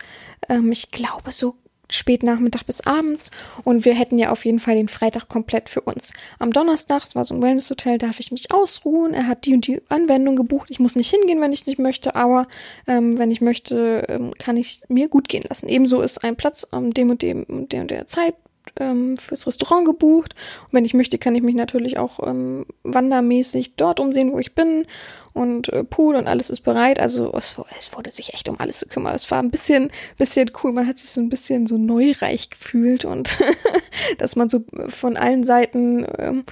[0.48, 1.56] ähm, ich glaube, so
[1.90, 3.30] spät Nachmittag bis abends
[3.64, 6.12] und wir hätten ja auf jeden Fall den Freitag komplett für uns.
[6.38, 9.14] Am Donnerstag, es war so ein Wellness-Hotel, darf ich mich ausruhen.
[9.14, 10.70] Er hat die und die Anwendung gebucht.
[10.70, 12.48] Ich muss nicht hingehen, wenn ich nicht möchte, aber
[12.86, 15.68] ähm, wenn ich möchte, ähm, kann ich mir gut gehen lassen.
[15.68, 18.34] Ebenso ist ein Platz am dem und dem und der und der Zeit
[18.78, 20.34] ähm, fürs Restaurant gebucht.
[20.64, 24.54] Und wenn ich möchte, kann ich mich natürlich auch ähm, wandermäßig dort umsehen, wo ich
[24.54, 24.86] bin.
[25.32, 26.98] Und äh, Pool und alles ist bereit.
[26.98, 29.14] Also es, es, wurde sich echt um alles gekümmert.
[29.14, 30.72] Es war ein bisschen, bisschen cool.
[30.72, 33.36] Man hat sich so ein bisschen so neureich gefühlt und
[34.18, 36.44] dass man so von allen Seiten ähm,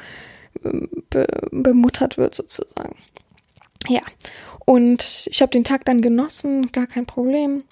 [1.10, 2.96] be bemuttert wird sozusagen.
[3.88, 4.02] Ja,
[4.64, 7.64] und ich habe den Tag dann genossen, gar kein Problem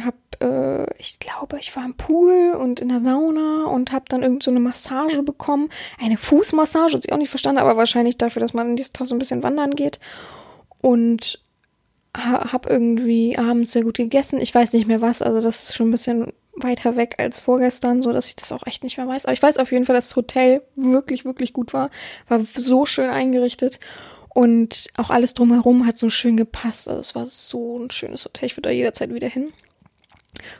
[0.00, 4.22] habe, äh, ich glaube, ich war im Pool und in der Sauna und habe dann
[4.22, 5.68] irgend so eine Massage bekommen.
[5.98, 9.06] Eine Fußmassage, hat ich auch nicht verstanden, aber wahrscheinlich dafür, dass man in diesem Tag
[9.06, 9.98] so ein bisschen wandern geht.
[10.80, 11.40] Und
[12.16, 14.40] ha habe irgendwie abends sehr gut gegessen.
[14.40, 18.02] Ich weiß nicht mehr was, also das ist schon ein bisschen weiter weg als vorgestern,
[18.02, 19.26] so dass ich das auch echt nicht mehr weiß.
[19.26, 21.90] Aber ich weiß auf jeden Fall, dass das Hotel wirklich, wirklich gut war.
[22.28, 23.78] War so schön eingerichtet.
[24.30, 26.88] Und auch alles drumherum hat so schön gepasst.
[26.88, 28.46] Also es war so ein schönes Hotel.
[28.46, 29.52] Ich würde da jederzeit wieder hin.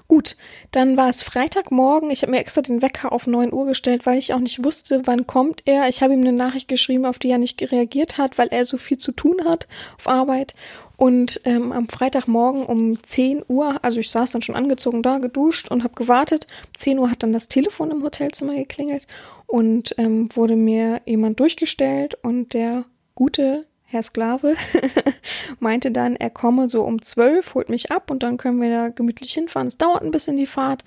[0.06, 0.36] Gut,
[0.70, 2.10] dann war es Freitagmorgen.
[2.10, 5.02] Ich habe mir extra den Wecker auf 9 Uhr gestellt, weil ich auch nicht wusste,
[5.04, 5.88] wann kommt er.
[5.88, 8.78] Ich habe ihm eine Nachricht geschrieben, auf die er nicht reagiert hat, weil er so
[8.78, 9.66] viel zu tun hat
[9.98, 10.54] auf Arbeit.
[10.96, 15.70] Und ähm, am Freitagmorgen um 10 Uhr, also ich saß dann schon angezogen da, geduscht
[15.70, 16.46] und habe gewartet.
[16.66, 19.06] Um 10 Uhr hat dann das Telefon im Hotelzimmer geklingelt
[19.46, 24.54] und ähm, wurde mir jemand durchgestellt und der gute Herr Sklave
[25.60, 28.88] meinte dann, er komme so um zwölf, holt mich ab und dann können wir da
[28.90, 29.66] gemütlich hinfahren.
[29.66, 30.84] Es dauert ein bisschen die Fahrt,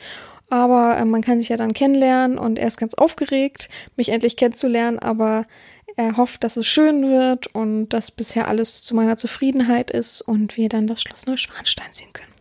[0.51, 4.37] aber äh, man kann sich ja dann kennenlernen und er ist ganz aufgeregt, mich endlich
[4.37, 5.47] kennenzulernen, aber
[5.95, 10.55] er hofft, dass es schön wird und dass bisher alles zu meiner Zufriedenheit ist und
[10.55, 12.31] wir dann das Schloss Neuschwanstein sehen können.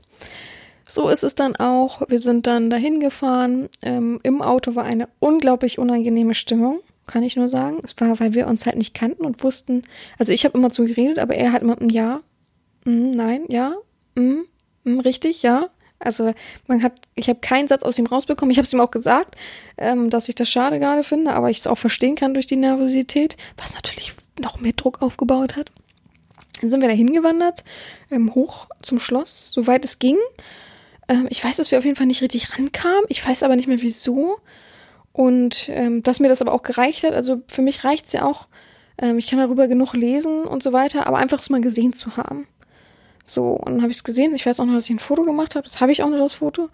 [0.85, 2.03] So ist es dann auch.
[2.09, 3.71] Wir sind dann dahin gefahren.
[3.81, 7.81] Ähm, Im Auto war eine unglaublich unangenehme Stimmung kann ich nur sagen.
[7.83, 9.83] Es war, weil wir uns halt nicht kannten und wussten,
[10.19, 12.21] also ich habe immer zu geredet, aber er hat immer ein Ja,
[12.85, 13.73] mm, nein, ja,
[14.15, 14.43] mm,
[14.85, 15.69] mm, richtig, ja.
[15.99, 16.33] Also
[16.67, 18.51] man hat, ich habe keinen Satz aus ihm rausbekommen.
[18.51, 19.37] Ich habe es ihm auch gesagt,
[19.77, 22.57] ähm, dass ich das schade gerade finde, aber ich es auch verstehen kann durch die
[22.57, 25.71] Nervosität, was natürlich noch mehr Druck aufgebaut hat.
[26.61, 27.65] Dann sind wir da hingewandert,
[28.11, 30.17] ähm, hoch zum Schloss, soweit es ging.
[31.09, 33.05] Ähm, ich weiß, dass wir auf jeden Fall nicht richtig rankamen.
[33.09, 34.39] Ich weiß aber nicht mehr wieso.
[35.13, 38.47] Und ähm, dass mir das aber auch gereicht hat, also für mich reicht's ja auch,
[38.99, 42.17] ähm, ich kann darüber genug lesen und so weiter, aber einfach es mal gesehen zu
[42.17, 42.47] haben.
[43.27, 44.35] So, und dann habe ich es gesehen.
[44.35, 45.65] Ich weiß auch noch, dass ich ein Foto gemacht habe.
[45.65, 46.69] Das habe ich auch noch, das Foto.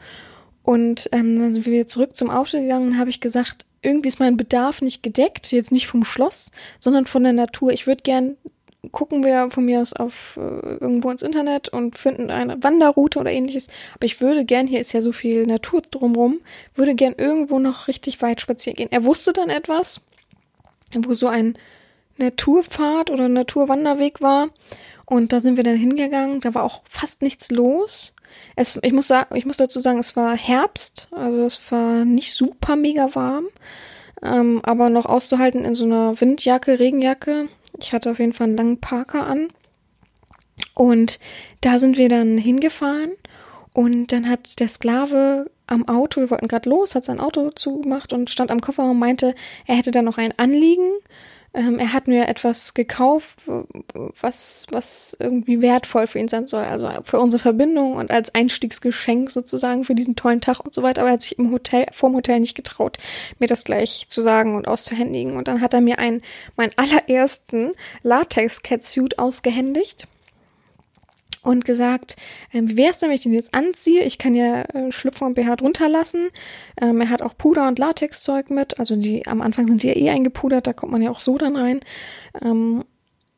[0.62, 4.08] Und ähm, dann sind wir wieder zurück zum Auto gegangen und habe ich gesagt, irgendwie
[4.08, 7.72] ist mein Bedarf nicht gedeckt, jetzt nicht vom Schloss, sondern von der Natur.
[7.72, 8.36] Ich würde gern
[8.92, 13.30] gucken wir von mir aus auf äh, irgendwo ins Internet und finden eine Wanderroute oder
[13.30, 13.68] ähnliches.
[13.94, 16.40] Aber ich würde gern, hier ist ja so viel Natur drumrum,
[16.74, 18.88] würde gern irgendwo noch richtig weit spazieren gehen.
[18.90, 20.04] Er wusste dann etwas,
[20.94, 21.54] wo so ein
[22.18, 24.48] Naturpfad oder Naturwanderweg war.
[25.04, 26.40] Und da sind wir dann hingegangen.
[26.40, 28.14] Da war auch fast nichts los.
[28.54, 32.32] Es, ich muss sagen, ich muss dazu sagen, es war Herbst, also es war nicht
[32.34, 33.46] super mega warm,
[34.22, 37.48] ähm, aber noch auszuhalten in so einer Windjacke, Regenjacke.
[37.80, 39.48] Ich hatte auf jeden Fall einen langen Parker an.
[40.74, 41.18] Und
[41.60, 43.12] da sind wir dann hingefahren
[43.74, 48.12] und dann hat der Sklave am Auto, wir wollten gerade los, hat sein Auto zugemacht
[48.12, 49.34] und stand am Kofferraum und meinte,
[49.66, 50.92] er hätte da noch ein Anliegen
[51.56, 53.38] Ähm, er hat mir etwas gekauft,
[54.20, 59.30] was, was irgendwie wertvoll für ihn sein soll, also für unsere Verbindung und als Einstiegsgeschenk
[59.30, 61.00] sozusagen für diesen tollen Tag und so weiter.
[61.00, 62.98] Aber er hat sich im Hotel, vorm Hotel nicht getraut,
[63.38, 65.36] mir das gleich zu sagen und auszuhändigen.
[65.36, 66.20] Und dann hat er mir einen,
[66.56, 70.06] meinen allerersten Latex-Catsuit ausgehändigt
[71.46, 72.16] und gesagt,
[72.52, 74.02] ähm, wie wäre es denn, wenn ich den jetzt anziehe?
[74.02, 76.28] Ich kann ja äh, Schlüpfer und BH drunter lassen.
[76.80, 78.78] Ähm, er hat auch Puder und Latexzeug mit.
[78.78, 81.38] Also die am Anfang sind die ja eh eingepudert, da kommt man ja auch so
[81.38, 81.80] dann rein.
[82.42, 82.84] Ähm,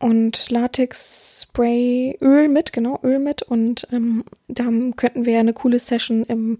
[0.01, 3.43] und Latex-Spray, Öl mit, genau, Öl mit.
[3.43, 4.65] Und ähm, da
[4.97, 6.59] könnten wir ja eine coole Session im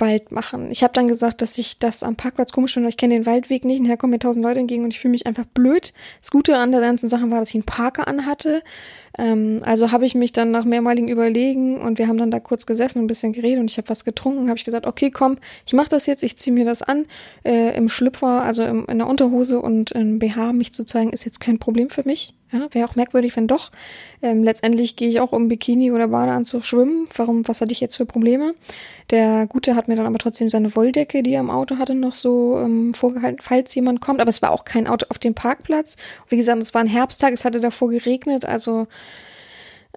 [0.00, 0.70] Wald machen.
[0.70, 3.64] Ich habe dann gesagt, dass ich das am Parkplatz komisch finde, ich kenne den Waldweg
[3.64, 5.92] nicht, nachher kommen mir tausend Leute entgegen und ich fühle mich einfach blöd.
[6.20, 8.62] Das Gute an der ganzen Sache war, dass ich einen Parker anhatte.
[9.18, 12.66] Ähm, also habe ich mich dann nach mehrmaligen Überlegen und wir haben dann da kurz
[12.66, 15.38] gesessen und ein bisschen geredet und ich habe was getrunken, habe ich gesagt, okay, komm,
[15.66, 17.06] ich mache das jetzt, ich ziehe mir das an.
[17.44, 21.24] Äh, Im Schlüpfer, also im, in der Unterhose und im BH mich zu zeigen, ist
[21.24, 22.34] jetzt kein Problem für mich.
[22.50, 23.70] Ja, wäre auch merkwürdig, wenn doch.
[24.22, 27.06] Ähm, letztendlich gehe ich auch im Bikini oder Badeanzug schwimmen.
[27.14, 28.54] Warum, was hatte ich jetzt für Probleme?
[29.10, 32.14] Der Gute hat mir dann aber trotzdem seine Wolldecke, die er im Auto hatte, noch
[32.14, 34.20] so ähm, vorgehalten, falls jemand kommt.
[34.20, 35.96] Aber es war auch kein Auto auf dem Parkplatz.
[36.28, 38.86] Wie gesagt, es war ein Herbsttag, es hatte davor geregnet, also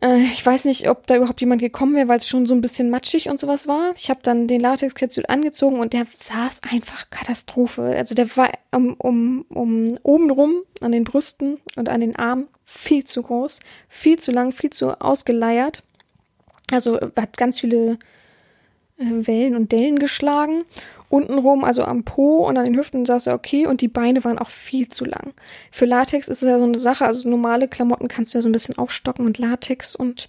[0.01, 2.61] äh, ich weiß nicht, ob da überhaupt jemand gekommen wäre, weil es schon so ein
[2.61, 3.93] bisschen matschig und sowas war.
[3.95, 7.83] Ich habe dann den Latex-Catsuit angezogen und der saß einfach Katastrophe.
[7.83, 12.47] Also der war um, um, um oben rum an den Brüsten und an den Armen
[12.65, 13.59] viel zu groß,
[13.89, 15.83] viel zu lang, viel zu ausgeleiert.
[16.71, 17.99] Also hat ganz viele
[18.97, 20.63] äh, Wellen und Dellen geschlagen
[21.11, 24.39] untenrum, also am Po und an den Hüften saß er okay und die Beine waren
[24.39, 25.33] auch viel zu lang.
[25.71, 28.49] Für Latex ist es ja so eine Sache, also normale Klamotten kannst du ja so
[28.49, 30.27] ein bisschen aufstocken und Latex und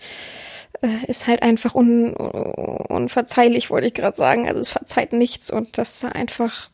[0.80, 4.48] äh, ist halt einfach un, unverzeihlich, wollte ich gerade sagen.
[4.48, 6.71] Also es verzeiht nichts und das sah einfach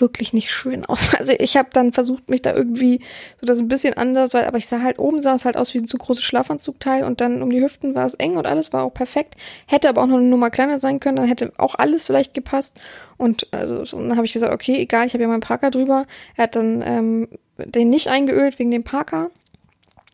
[0.00, 1.14] wirklich nicht schön aus.
[1.14, 3.00] Also ich habe dann versucht, mich da irgendwie
[3.40, 5.78] so das ein bisschen anders, aber ich sah halt oben sah es halt aus wie
[5.78, 8.84] ein zu großes Schlafanzugteil und dann um die Hüften war es eng und alles war
[8.84, 9.34] auch perfekt.
[9.66, 12.78] Hätte aber auch noch eine Nummer kleiner sein können, dann hätte auch alles vielleicht gepasst.
[13.16, 16.06] Und also so, dann habe ich gesagt, okay, egal, ich habe ja meinen Parker drüber.
[16.36, 17.28] Er hat dann ähm,
[17.58, 19.30] den nicht eingeölt wegen dem Parker.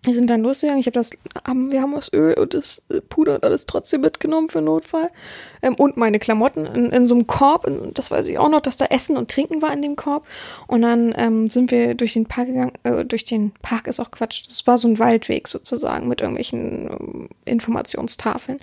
[0.03, 0.81] Wir sind dann losgegangen.
[0.81, 1.11] Ich habe das,
[1.47, 5.11] haben, wir haben das Öl und das äh, Puder und alles trotzdem mitgenommen für Notfall.
[5.61, 7.67] Ähm, und meine Klamotten in, in so einem Korb.
[7.67, 10.27] In, das weiß ich auch noch, dass da Essen und Trinken war in dem Korb.
[10.67, 12.73] Und dann ähm, sind wir durch den Park gegangen.
[12.83, 14.47] Äh, durch den Park ist auch Quatsch.
[14.47, 18.59] Das war so ein Waldweg sozusagen mit irgendwelchen ähm, Informationstafeln.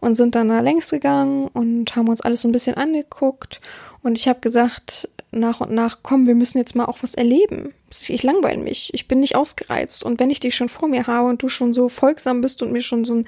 [0.00, 3.62] Und sind dann da längs gegangen und haben uns alles so ein bisschen angeguckt.
[4.02, 7.72] Und ich habe gesagt, nach und nach, komm, wir müssen jetzt mal auch was erleben.
[7.90, 8.92] Ich langweile mich.
[8.94, 10.04] Ich bin nicht ausgereizt.
[10.04, 12.72] Und wenn ich dich schon vor mir habe und du schon so folgsam bist und
[12.72, 13.26] mir schon so ein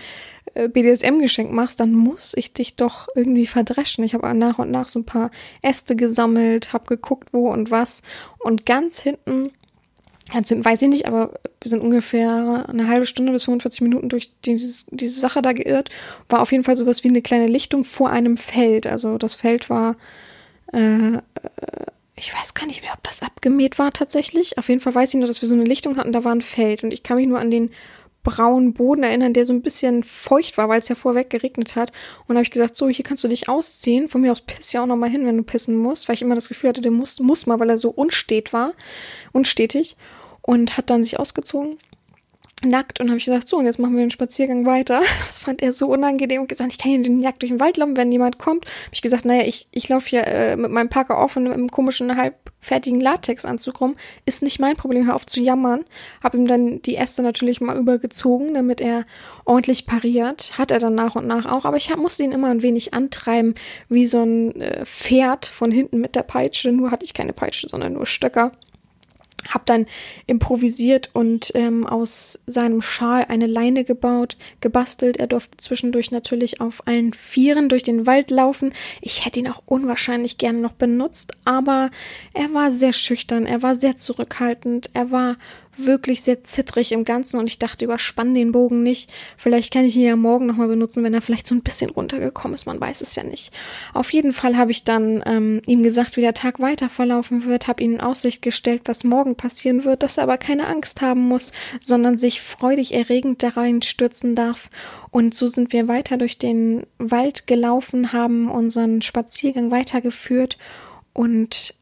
[0.54, 4.04] äh, BDSM-Geschenk machst, dann muss ich dich doch irgendwie verdreschen.
[4.04, 5.30] Ich habe nach und nach so ein paar
[5.62, 8.02] Äste gesammelt, habe geguckt, wo und was.
[8.38, 9.50] Und ganz hinten,
[10.30, 14.10] ganz hinten weiß ich nicht, aber wir sind ungefähr eine halbe Stunde bis 45 Minuten
[14.10, 15.88] durch dieses, diese Sache da geirrt.
[16.28, 18.86] War auf jeden Fall sowas wie eine kleine Lichtung vor einem Feld.
[18.86, 19.96] Also das Feld war
[20.72, 21.18] äh,
[22.16, 24.56] ich weiß gar nicht mehr, ob das abgemäht war tatsächlich.
[24.58, 26.42] Auf jeden Fall weiß ich nur, dass wir so eine Lichtung hatten, da war ein
[26.42, 26.84] Feld.
[26.84, 27.70] Und ich kann mich nur an den
[28.22, 31.92] braunen Boden erinnern, der so ein bisschen feucht war, weil es ja vorweg geregnet hat.
[32.26, 34.08] Und habe ich gesagt, so, hier kannst du dich ausziehen.
[34.08, 36.22] Von mir aus piss ja auch noch mal hin, wenn du pissen musst, weil ich
[36.22, 38.74] immer das Gefühl hatte, der muss, muss mal, weil er so unstet war,
[39.32, 39.96] unstetig.
[40.40, 41.78] Und hat dann sich ausgezogen
[42.64, 45.02] nackt und habe ich gesagt, so, und jetzt machen wir den Spaziergang weiter.
[45.26, 47.76] Das fand er so unangenehm und gesagt, ich kann hier den nackt durch den Wald
[47.76, 48.66] laufen, wenn jemand kommt.
[48.66, 51.70] Habe ich gesagt, naja, ich, ich laufe hier äh, mit meinem Parker auf und einem
[51.70, 53.96] komischen, halbfertigen Latexanzug rum.
[54.26, 55.84] Ist nicht mein Problem, hör auf zu jammern.
[56.22, 59.06] Habe ihm dann die Äste natürlich mal übergezogen, damit er
[59.44, 60.56] ordentlich pariert.
[60.58, 62.94] Hat er dann nach und nach auch, aber ich hab, musste ihn immer ein wenig
[62.94, 63.54] antreiben,
[63.88, 66.70] wie so ein äh, Pferd von hinten mit der Peitsche.
[66.70, 68.52] Nur hatte ich keine Peitsche, sondern nur Stöcker
[69.48, 69.86] habe dann
[70.26, 75.16] improvisiert und ähm, aus seinem Schal eine Leine gebaut, gebastelt.
[75.16, 78.72] Er durfte zwischendurch natürlich auf allen Vieren durch den Wald laufen.
[79.00, 81.90] Ich hätte ihn auch unwahrscheinlich gerne noch benutzt, aber
[82.32, 85.36] er war sehr schüchtern, er war sehr zurückhaltend, er war
[85.76, 89.12] wirklich sehr zittrig im Ganzen und ich dachte, überspann den Bogen nicht.
[89.36, 92.54] Vielleicht kann ich ihn ja morgen nochmal benutzen, wenn er vielleicht so ein bisschen runtergekommen
[92.54, 92.66] ist.
[92.66, 93.52] Man weiß es ja nicht.
[93.92, 97.68] Auf jeden Fall habe ich dann ähm, ihm gesagt, wie der Tag weiter verlaufen wird,
[97.68, 101.20] habe ihm in Aussicht gestellt, was morgen passieren wird, dass er aber keine Angst haben
[101.20, 104.70] muss, sondern sich freudig erregend da reinstürzen darf.
[105.10, 110.58] Und so sind wir weiter durch den Wald gelaufen, haben unseren Spaziergang weitergeführt
[111.12, 111.74] und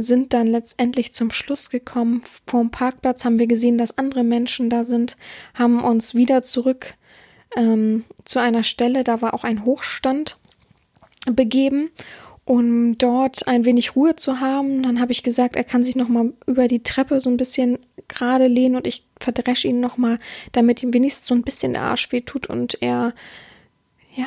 [0.00, 2.22] sind dann letztendlich zum Schluss gekommen.
[2.46, 5.16] Vorm Parkplatz haben wir gesehen, dass andere Menschen da sind,
[5.54, 6.94] haben uns wieder zurück
[7.56, 10.38] ähm, zu einer Stelle, da war auch ein Hochstand
[11.26, 11.90] begeben
[12.50, 14.82] um dort ein wenig Ruhe zu haben.
[14.82, 17.78] Dann habe ich gesagt, er kann sich noch mal über die Treppe so ein bisschen
[18.08, 20.18] gerade lehnen und ich verdresche ihn noch mal,
[20.50, 23.14] damit ihm wenigstens so ein bisschen der Arsch weh tut und er
[24.16, 24.26] ja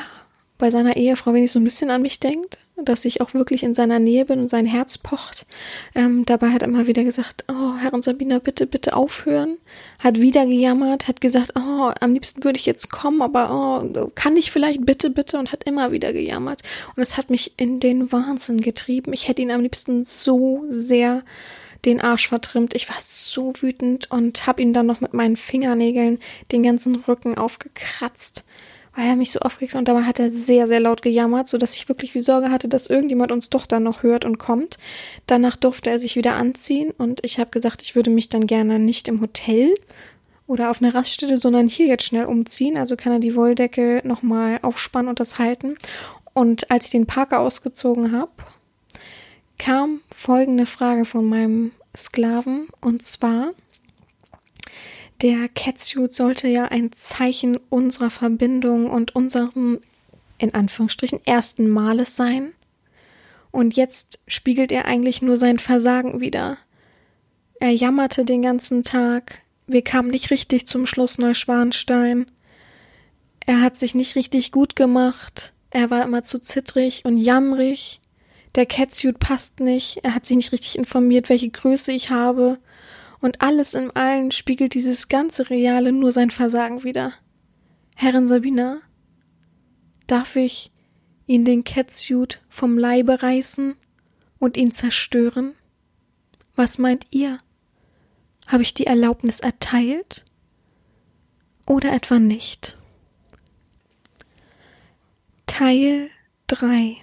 [0.56, 3.74] bei seiner Ehefrau wenigstens so ein bisschen an mich denkt dass ich auch wirklich in
[3.74, 5.46] seiner Nähe bin und sein Herz pocht.
[5.94, 9.58] Ähm, dabei hat er immer wieder gesagt, oh, Herr und Sabina, bitte, bitte aufhören.
[10.00, 13.50] Hat wieder gejammert, hat gesagt, oh, am liebsten würde ich jetzt kommen, aber
[13.84, 16.62] oh, kann ich vielleicht bitte, bitte und hat immer wieder gejammert.
[16.96, 19.12] Und es hat mich in den Wahnsinn getrieben.
[19.12, 21.22] Ich hätte ihn am liebsten so sehr
[21.84, 22.74] den Arsch vertrimmt.
[22.74, 26.18] Ich war so wütend und habe ihn dann noch mit meinen Fingernägeln
[26.50, 28.44] den ganzen Rücken aufgekratzt
[28.94, 31.74] weil er mich so aufgeregt und dabei hat er sehr, sehr laut gejammert, so dass
[31.74, 34.78] ich wirklich die Sorge hatte, dass irgendjemand uns doch dann noch hört und kommt.
[35.26, 38.78] Danach durfte er sich wieder anziehen und ich habe gesagt, ich würde mich dann gerne
[38.78, 39.74] nicht im Hotel
[40.46, 42.76] oder auf einer Raststätte, sondern hier jetzt schnell umziehen.
[42.76, 45.76] Also kann er die Wolldecke nochmal aufspannen und das halten.
[46.34, 48.32] Und als ich den Parker ausgezogen habe,
[49.58, 53.52] kam folgende Frage von meinem Sklaven und zwar,
[55.22, 59.80] der Catsuit sollte ja ein Zeichen unserer Verbindung und unserem,
[60.38, 62.52] in Anführungsstrichen, ersten Males sein.
[63.50, 66.58] Und jetzt spiegelt er eigentlich nur sein Versagen wieder.
[67.60, 69.40] Er jammerte den ganzen Tag.
[69.66, 72.26] Wir kamen nicht richtig zum Schloss Neuschwanstein.
[73.46, 75.52] Er hat sich nicht richtig gut gemacht.
[75.70, 78.00] Er war immer zu zittrig und jammrig.
[78.56, 80.00] Der Catsuit passt nicht.
[80.02, 82.58] Er hat sich nicht richtig informiert, welche Größe ich habe
[83.24, 87.14] und alles in allen spiegelt dieses ganze Reale nur sein Versagen wider.
[87.96, 88.82] Herrin Sabina,
[90.06, 90.70] darf ich
[91.26, 93.76] ihn den Catsuit vom Leibe reißen
[94.38, 95.54] und ihn zerstören?
[96.54, 97.38] Was meint ihr?
[98.46, 100.26] Habe ich die Erlaubnis erteilt?
[101.66, 102.76] Oder etwa nicht?
[105.46, 106.10] Teil
[106.48, 106.98] 3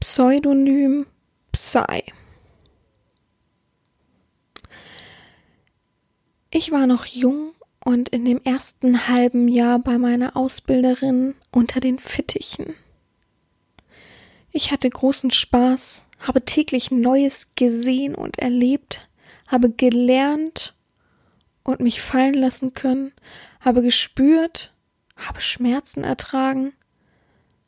[0.00, 1.06] Pseudonym
[1.52, 2.12] Psy
[6.52, 7.52] Ich war noch jung
[7.84, 12.74] und in dem ersten halben Jahr bei meiner Ausbilderin unter den Fittichen.
[14.50, 19.08] Ich hatte großen Spaß, habe täglich Neues gesehen und erlebt,
[19.46, 20.74] habe gelernt
[21.62, 23.12] und mich fallen lassen können,
[23.60, 24.74] habe gespürt,
[25.14, 26.72] habe Schmerzen ertragen,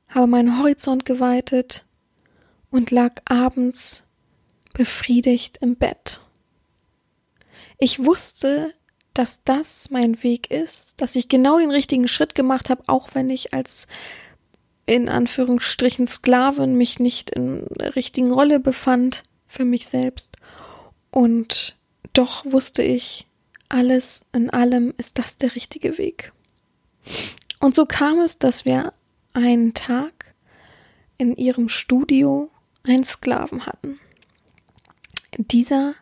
[0.08, 1.84] habe meinen Horizont geweitet
[2.72, 4.02] und lag abends
[4.72, 6.20] befriedigt im Bett.
[7.82, 8.72] Ich wusste,
[9.12, 13.28] dass das mein Weg ist, dass ich genau den richtigen Schritt gemacht habe, auch wenn
[13.28, 13.88] ich als
[14.86, 20.36] in Anführungsstrichen Sklavin mich nicht in der richtigen Rolle befand für mich selbst.
[21.10, 21.76] Und
[22.12, 23.26] doch wusste ich,
[23.68, 26.32] alles in allem ist das der richtige Weg.
[27.58, 28.92] Und so kam es, dass wir
[29.32, 30.36] einen Tag
[31.18, 32.48] in ihrem Studio
[32.84, 33.98] einen Sklaven hatten.
[35.36, 35.96] Dieser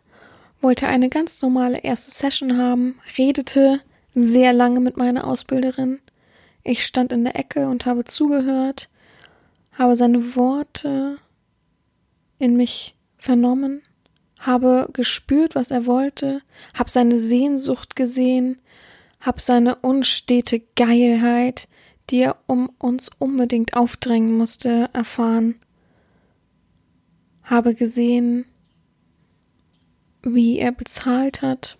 [0.61, 3.79] wollte eine ganz normale erste Session haben, redete
[4.13, 5.99] sehr lange mit meiner Ausbilderin.
[6.63, 8.89] Ich stand in der Ecke und habe zugehört,
[9.73, 11.17] habe seine Worte
[12.37, 13.81] in mich vernommen,
[14.39, 16.41] habe gespürt, was er wollte,
[16.73, 18.59] habe seine Sehnsucht gesehen,
[19.19, 21.67] habe seine unstete Geilheit,
[22.09, 25.55] die er um uns unbedingt aufdrängen musste, erfahren,
[27.43, 28.45] habe gesehen,
[30.23, 31.77] wie er bezahlt hat,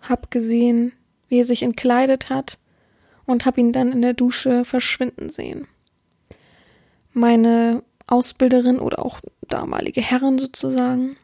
[0.00, 0.92] hab gesehen,
[1.28, 2.58] wie er sich entkleidet hat
[3.26, 5.66] und hab ihn dann in der Dusche verschwinden sehen.
[7.12, 11.16] Meine Ausbilderin oder auch damalige Herrin sozusagen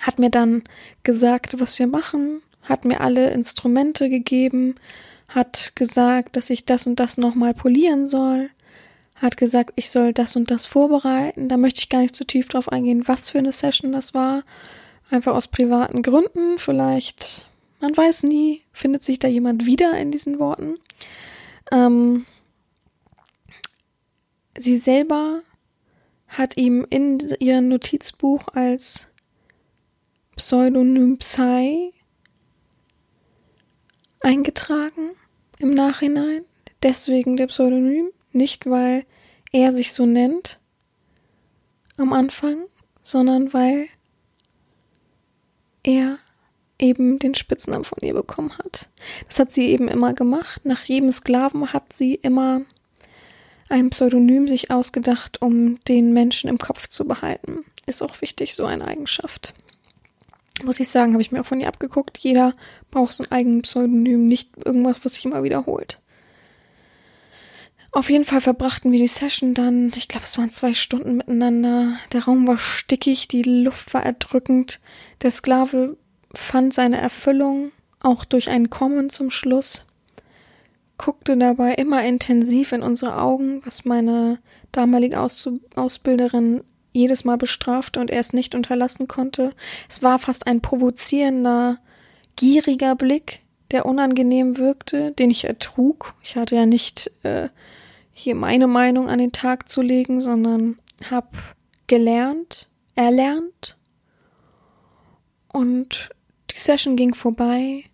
[0.00, 0.62] hat mir dann
[1.02, 4.76] gesagt, was wir machen, hat mir alle Instrumente gegeben,
[5.28, 8.50] hat gesagt, dass ich das und das nochmal polieren soll,
[9.16, 11.48] hat gesagt, ich soll das und das vorbereiten.
[11.48, 14.44] Da möchte ich gar nicht zu tief drauf eingehen, was für eine Session das war.
[15.10, 16.58] Einfach aus privaten Gründen.
[16.58, 17.46] Vielleicht,
[17.80, 20.78] man weiß nie, findet sich da jemand wieder in diesen Worten.
[21.70, 22.26] Ähm,
[24.56, 25.42] sie selber
[26.26, 29.06] hat ihm in ihrem Notizbuch als
[30.36, 31.90] Pseudonym Psy
[34.20, 35.12] eingetragen
[35.58, 36.44] im Nachhinein.
[36.82, 39.04] Deswegen der Pseudonym, nicht weil
[39.52, 40.60] er sich so nennt
[41.96, 42.66] am Anfang,
[43.02, 43.88] sondern weil
[45.88, 46.18] er
[46.78, 48.88] eben den Spitznamen von ihr bekommen hat.
[49.26, 50.64] Das hat sie eben immer gemacht.
[50.64, 52.60] Nach jedem Sklaven hat sie immer
[53.68, 57.64] ein Pseudonym sich ausgedacht, um den Menschen im Kopf zu behalten.
[57.86, 59.54] Ist auch wichtig, so eine Eigenschaft.
[60.62, 62.18] Muss ich sagen, habe ich mir auch von ihr abgeguckt.
[62.18, 62.52] Jeder
[62.90, 66.00] braucht so ein eigenes Pseudonym, nicht irgendwas, was sich immer wiederholt.
[67.90, 71.94] Auf jeden Fall verbrachten wir die Session dann, ich glaube, es waren zwei Stunden miteinander.
[72.12, 74.80] Der Raum war stickig, die Luft war erdrückend.
[75.22, 75.96] Der Sklave
[76.34, 79.84] fand seine Erfüllung auch durch ein Kommen zum Schluss,
[80.98, 84.38] guckte dabei immer intensiv in unsere Augen, was meine
[84.72, 86.62] damalige Aus Ausbilderin
[86.92, 89.54] jedes Mal bestrafte und er es nicht unterlassen konnte.
[89.88, 91.78] Es war fast ein provozierender,
[92.36, 96.14] gieriger Blick, der unangenehm wirkte, den ich ertrug.
[96.22, 97.48] Ich hatte ja nicht äh,
[98.18, 100.76] hier meine Meinung an den Tag zu legen, sondern
[101.08, 101.28] habe
[101.86, 103.76] gelernt, erlernt.
[105.52, 106.10] Und
[106.50, 107.84] die Session ging vorbei.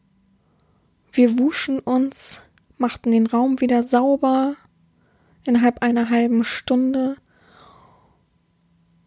[1.13, 2.41] Wir wuschen uns,
[2.79, 4.57] machten den Raum wieder sauber
[5.45, 7.17] innerhalb einer halben Stunde.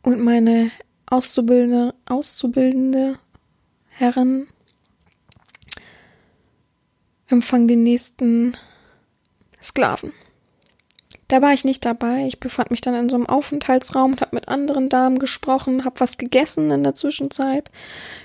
[0.03, 0.69] Und meine
[1.07, 3.17] Auszubildende, Auszubildende
[3.89, 4.47] Herren
[7.27, 8.55] empfangen den nächsten
[9.61, 10.13] Sklaven.
[11.27, 12.25] Da war ich nicht dabei.
[12.25, 15.99] Ich befand mich dann in so einem Aufenthaltsraum und habe mit anderen Damen gesprochen, habe
[15.99, 17.69] was gegessen in der Zwischenzeit.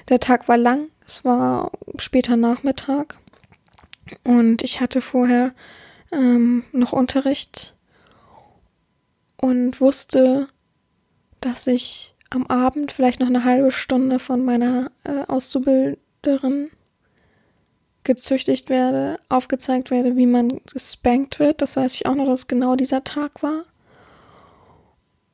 [0.09, 3.19] Der Tag war lang, es war später Nachmittag
[4.23, 5.53] und ich hatte vorher
[6.13, 7.75] ähm, noch Unterricht
[9.37, 10.49] und wusste,
[11.41, 16.71] dass ich am Abend vielleicht noch eine halbe Stunde von meiner äh, Auszubilderin
[18.05, 21.63] gezüchtigt werde, aufgezeigt werde, wie man gespankt wird.
[21.63, 23.65] Das weiß ich auch noch, dass genau dieser Tag war.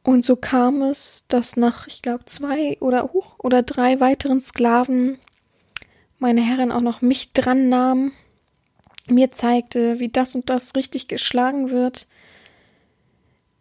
[0.02, 5.18] Und so kam es, dass nach, ich glaube, zwei oder hoch oder drei weiteren Sklaven
[6.18, 8.12] meine Herrin auch noch mich dran nahm,
[9.08, 12.08] mir zeigte, wie das und das richtig geschlagen wird.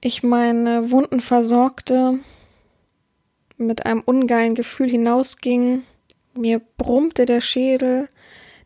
[0.01, 2.19] Ich meine Wunden versorgte,
[3.57, 5.83] mit einem ungeilen Gefühl hinausging,
[6.33, 8.07] mir brummte der Schädel,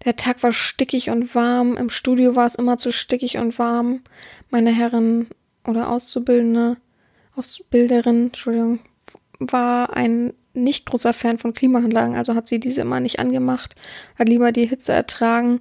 [0.05, 1.77] der Tag war stickig und warm.
[1.77, 4.01] Im Studio war es immer zu stickig und warm.
[4.49, 5.27] Meine Herrin
[5.65, 6.77] oder Auszubildende,
[7.35, 8.79] Ausbilderin, Entschuldigung,
[9.39, 13.75] war ein nicht großer Fan von Klimaanlagen, also hat sie diese immer nicht angemacht,
[14.19, 15.59] hat lieber die Hitze ertragen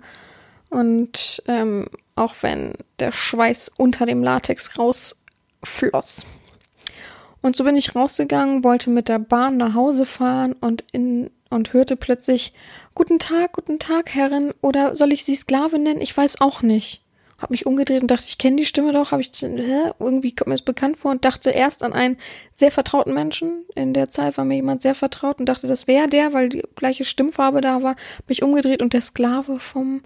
[0.68, 1.86] und ähm,
[2.16, 6.26] auch wenn der Schweiß unter dem Latex rausfloss.
[7.42, 11.72] Und so bin ich rausgegangen, wollte mit der Bahn nach Hause fahren und in und
[11.72, 12.54] hörte plötzlich
[12.94, 16.00] Guten Tag, guten Tag, Herrin, oder soll ich Sie Sklave nennen?
[16.00, 17.02] Ich weiß auch nicht.
[17.38, 19.92] Hab mich umgedreht und dachte, ich kenne die Stimme doch, habe ich hä?
[19.98, 22.18] irgendwie kommt mir das bekannt vor und dachte erst an einen
[22.54, 23.64] sehr vertrauten Menschen.
[23.74, 26.62] In der Zeit war mir jemand sehr vertraut und dachte, das wäre der, weil die
[26.76, 27.96] gleiche Stimmfarbe da war.
[28.18, 30.02] Hab mich umgedreht und der Sklave vom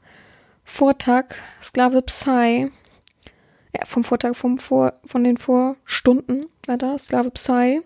[0.63, 2.71] Vortag, Sklave Psy,
[3.77, 7.83] ja, vom Vortag, vom Vor, von den Vorstunden war da, Sklave Psy.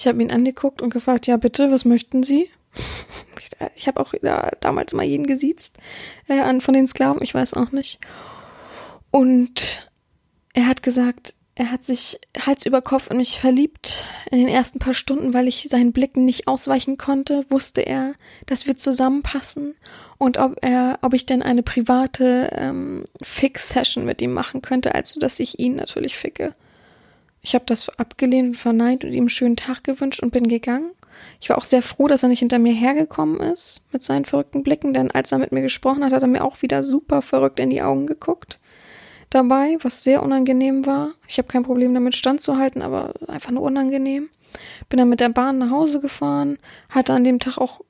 [0.00, 2.50] Ich habe ihn angeguckt und gefragt, ja bitte, was möchten Sie?
[3.76, 5.76] Ich habe auch ja, damals mal jeden gesiezt
[6.28, 7.98] äh, von den Sklaven, ich weiß auch nicht.
[9.10, 9.90] Und
[10.54, 14.04] er hat gesagt, er hat sich Hals über Kopf in mich verliebt.
[14.30, 18.14] In den ersten paar Stunden, weil ich seinen Blicken nicht ausweichen konnte, wusste er,
[18.46, 19.74] dass wir zusammenpassen
[20.16, 25.20] und ob er, ob ich denn eine private ähm, Fix-Session mit ihm machen könnte, also
[25.20, 26.54] dass ich ihn natürlich ficke.
[27.42, 30.90] Ich habe das abgelehnt und verneint und ihm einen schönen Tag gewünscht und bin gegangen.
[31.40, 34.62] Ich war auch sehr froh, dass er nicht hinter mir hergekommen ist mit seinen verrückten
[34.62, 37.60] Blicken, denn als er mit mir gesprochen hat, hat er mir auch wieder super verrückt
[37.60, 38.58] in die Augen geguckt.
[39.30, 41.12] Dabei, was sehr unangenehm war.
[41.28, 44.28] Ich habe kein Problem damit standzuhalten, aber einfach nur unangenehm.
[44.88, 47.80] Bin dann mit der Bahn nach Hause gefahren, hatte an dem Tag auch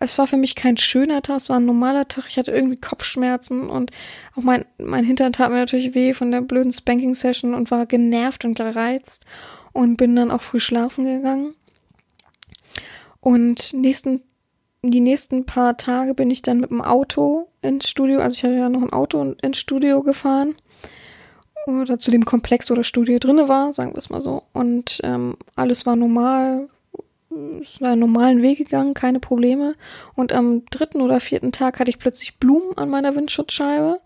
[0.00, 2.26] es war für mich kein schöner Tag, es war ein normaler Tag.
[2.28, 3.90] Ich hatte irgendwie Kopfschmerzen und
[4.36, 8.44] auch mein, mein Hintern tat mir natürlich weh von der blöden Spanking-Session und war genervt
[8.44, 9.24] und gereizt
[9.72, 11.54] und bin dann auch früh schlafen gegangen.
[13.20, 14.22] Und nächsten,
[14.82, 18.54] die nächsten paar Tage bin ich dann mit dem Auto ins Studio, also ich hatte
[18.54, 20.54] ja noch ein Auto ins Studio gefahren
[21.66, 24.44] oder zu dem Komplex, wo das Studio drinne war, sagen wir es mal so.
[24.52, 26.68] Und ähm, alles war normal,
[27.60, 29.74] ist einen normalen Weg gegangen, keine Probleme.
[30.14, 34.00] Und am dritten oder vierten Tag hatte ich plötzlich Blumen an meiner Windschutzscheibe.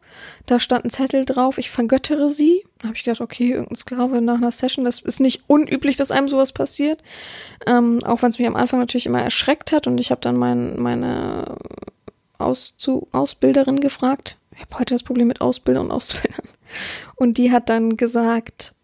[0.46, 2.64] Da stand ein Zettel drauf, ich vergöttere sie.
[2.78, 6.10] Da habe ich gedacht, okay, irgendein Sklave nach einer Session, das ist nicht unüblich, dass
[6.10, 7.02] einem sowas passiert.
[7.66, 10.36] Ähm, auch wenn es mich am Anfang natürlich immer erschreckt hat und ich habe dann
[10.36, 11.56] mein, meine
[12.38, 14.36] Auszu Ausbilderin gefragt.
[14.54, 16.46] Ich habe heute das Problem mit Ausbildern und Ausbildern.
[17.16, 18.74] Und die hat dann gesagt,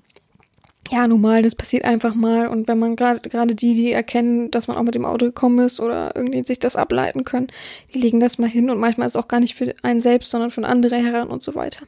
[0.91, 2.49] ja, normal, das passiert einfach mal.
[2.49, 5.59] Und wenn man gerade gerade die, die erkennen, dass man auch mit dem Auto gekommen
[5.59, 7.49] ist oder irgendwie sich das ableiten können,
[7.93, 10.31] die legen das mal hin und manchmal ist es auch gar nicht für einen selbst,
[10.31, 11.87] sondern für andere Herren und so weiter.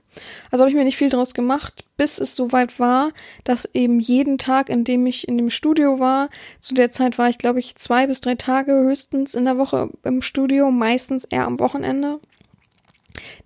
[0.51, 3.13] Also habe ich mir nicht viel draus gemacht, bis es soweit war,
[3.45, 6.29] dass eben jeden Tag, in dem ich in dem Studio war,
[6.61, 9.91] zu der Zeit war ich, glaube ich, zwei bis drei Tage höchstens in der Woche
[10.05, 12.21] im Studio, meistens eher am Wochenende,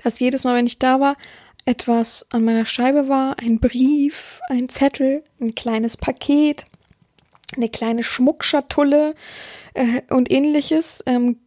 [0.03, 1.17] dass jedes Mal, wenn ich da war,
[1.65, 6.65] etwas an meiner Scheibe war, ein Brief, ein Zettel, ein kleines Paket,
[7.57, 9.15] eine kleine Schmuckschatulle
[9.75, 11.03] äh, und ähnliches.
[11.07, 11.39] Ähm,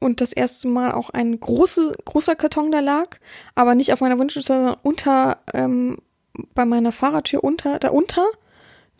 [0.00, 3.16] und das erste Mal auch ein große, großer Karton da lag,
[3.54, 5.98] aber nicht auf meiner Wunschliste, sondern unter, ähm,
[6.54, 8.24] bei meiner Fahrradtür unter, da unter,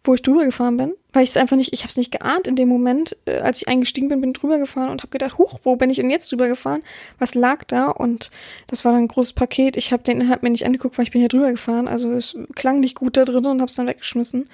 [0.03, 2.47] wo ich drüber gefahren bin, weil ich es einfach nicht, ich habe es nicht geahnt
[2.47, 5.59] in dem Moment, äh, als ich eingestiegen bin, bin drüber gefahren und habe gedacht, huch,
[5.65, 6.81] wo bin ich denn jetzt drüber gefahren?
[7.19, 7.87] Was lag da?
[7.87, 8.31] Und
[8.69, 9.77] das war dann ein großes Paket.
[9.77, 11.89] Ich habe den Inhalt mir nicht angeguckt, weil ich bin hier drüber gefahren.
[11.89, 14.49] Also es klang nicht gut da drin und habe es dann weggeschmissen.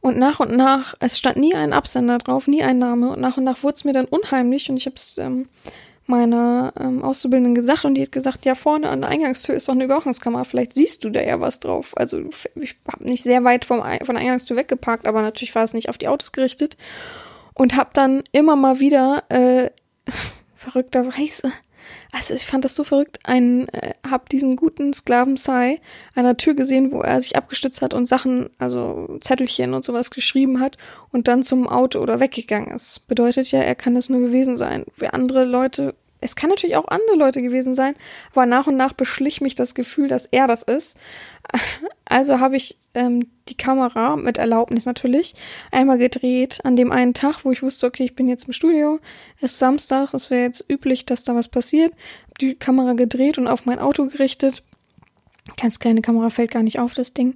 [0.00, 3.10] Und nach und nach, es stand nie ein Absender drauf, nie ein Name.
[3.10, 5.50] Und nach und nach wurde es mir dann unheimlich und ich habe es ähm,
[6.08, 9.74] meiner ähm, Auszubildenden gesagt und die hat gesagt, ja, vorne an der Eingangstür ist doch
[9.74, 11.96] eine Überwachungskamera, vielleicht siehst du da ja was drauf.
[11.96, 12.20] Also
[12.54, 15.88] ich habe nicht sehr weit vom, von der Eingangstür weggeparkt, aber natürlich war es nicht
[15.88, 16.76] auf die Autos gerichtet
[17.54, 19.70] und habe dann immer mal wieder äh,
[20.56, 21.52] verrückterweise
[22.16, 23.18] also ich fand das so verrückt.
[23.24, 25.80] Ein, äh, hab diesen guten Sklaven Sai
[26.14, 30.10] an der Tür gesehen, wo er sich abgestützt hat und Sachen, also Zettelchen und sowas
[30.10, 30.76] geschrieben hat
[31.12, 33.06] und dann zum Auto oder weggegangen ist.
[33.06, 34.84] Bedeutet ja, er kann das nur gewesen sein.
[34.96, 37.94] Wie andere Leute, es kann natürlich auch andere Leute gewesen sein,
[38.32, 40.98] aber nach und nach beschlich mich das Gefühl, dass er das ist.
[42.08, 45.34] Also habe ich ähm, die Kamera mit Erlaubnis natürlich
[45.70, 49.00] einmal gedreht an dem einen Tag, wo ich wusste, okay, ich bin jetzt im Studio,
[49.40, 51.92] es ist Samstag, es wäre jetzt üblich, dass da was passiert.
[52.40, 54.62] Die Kamera gedreht und auf mein Auto gerichtet.
[55.60, 57.34] Ganz kleine Kamera fällt gar nicht auf, das Ding.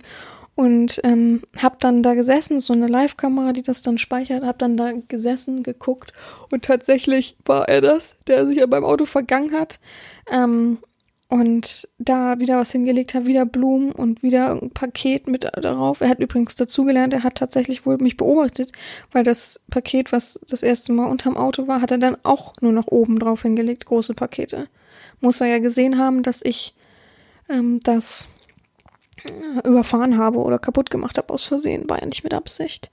[0.55, 4.77] Und ähm, hab dann da gesessen, so eine Live-Kamera, die das dann speichert, hab dann
[4.77, 6.13] da gesessen, geguckt
[6.51, 9.81] und tatsächlich war er das, der sich ja beim Auto vergangen hat.
[10.31, 10.79] Ähm,
[11.31, 16.01] und da wieder was hingelegt hat, wieder Blumen und wieder ein Paket mit darauf.
[16.01, 18.73] Er hat übrigens dazugelernt, er hat tatsächlich wohl mich beobachtet,
[19.13, 22.73] weil das Paket, was das erste Mal unterm Auto war, hat er dann auch nur
[22.73, 24.67] noch oben drauf hingelegt, große Pakete.
[25.21, 26.75] Muss er ja gesehen haben, dass ich
[27.49, 28.27] ähm, das
[29.25, 32.91] äh, überfahren habe oder kaputt gemacht habe aus Versehen, war ja nicht mit Absicht.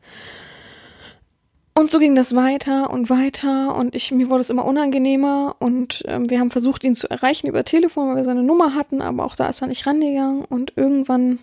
[1.77, 6.03] Und so ging das weiter und weiter und ich, mir wurde es immer unangenehmer und
[6.07, 9.23] ähm, wir haben versucht, ihn zu erreichen über Telefon, weil wir seine Nummer hatten, aber
[9.23, 11.37] auch da ist er nicht rangegangen und irgendwann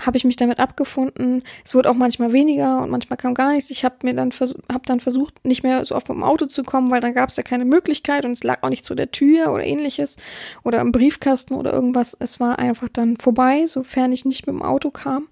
[0.00, 1.42] habe ich mich damit abgefunden.
[1.64, 3.68] Es wurde auch manchmal weniger und manchmal kam gar nichts.
[3.70, 4.30] Ich habe mir dann
[4.72, 7.28] hab dann versucht, nicht mehr so oft mit dem Auto zu kommen, weil dann gab
[7.28, 10.18] es ja keine Möglichkeit und es lag auch nicht zu der Tür oder ähnliches
[10.62, 12.16] oder im Briefkasten oder irgendwas.
[12.16, 15.26] Es war einfach dann vorbei, sofern ich nicht mit dem Auto kam.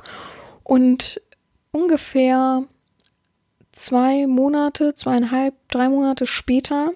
[0.64, 1.20] Und
[1.70, 2.64] ungefähr
[3.78, 6.90] zwei Monate, zweieinhalb, drei Monate später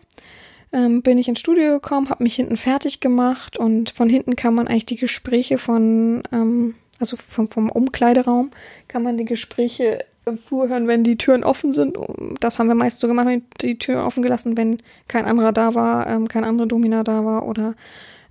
[0.72, 4.54] ähm, bin ich ins Studio gekommen, habe mich hinten fertig gemacht und von hinten kann
[4.54, 8.50] man eigentlich die Gespräche von, ähm, also vom, vom Umkleideraum,
[8.88, 10.04] kann man die Gespräche
[10.48, 11.98] vorhören, wenn die Türen offen sind.
[12.40, 13.28] Das haben wir meist so gemacht,
[13.60, 14.78] die Tür offen gelassen, wenn
[15.08, 17.74] kein anderer da war, ähm, kein anderer Domina da war oder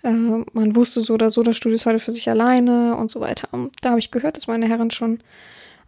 [0.03, 3.19] äh, man wusste so oder so, das Studio ist heute für sich alleine und so
[3.19, 3.49] weiter.
[3.51, 5.19] Und da habe ich gehört, dass meine Herren schon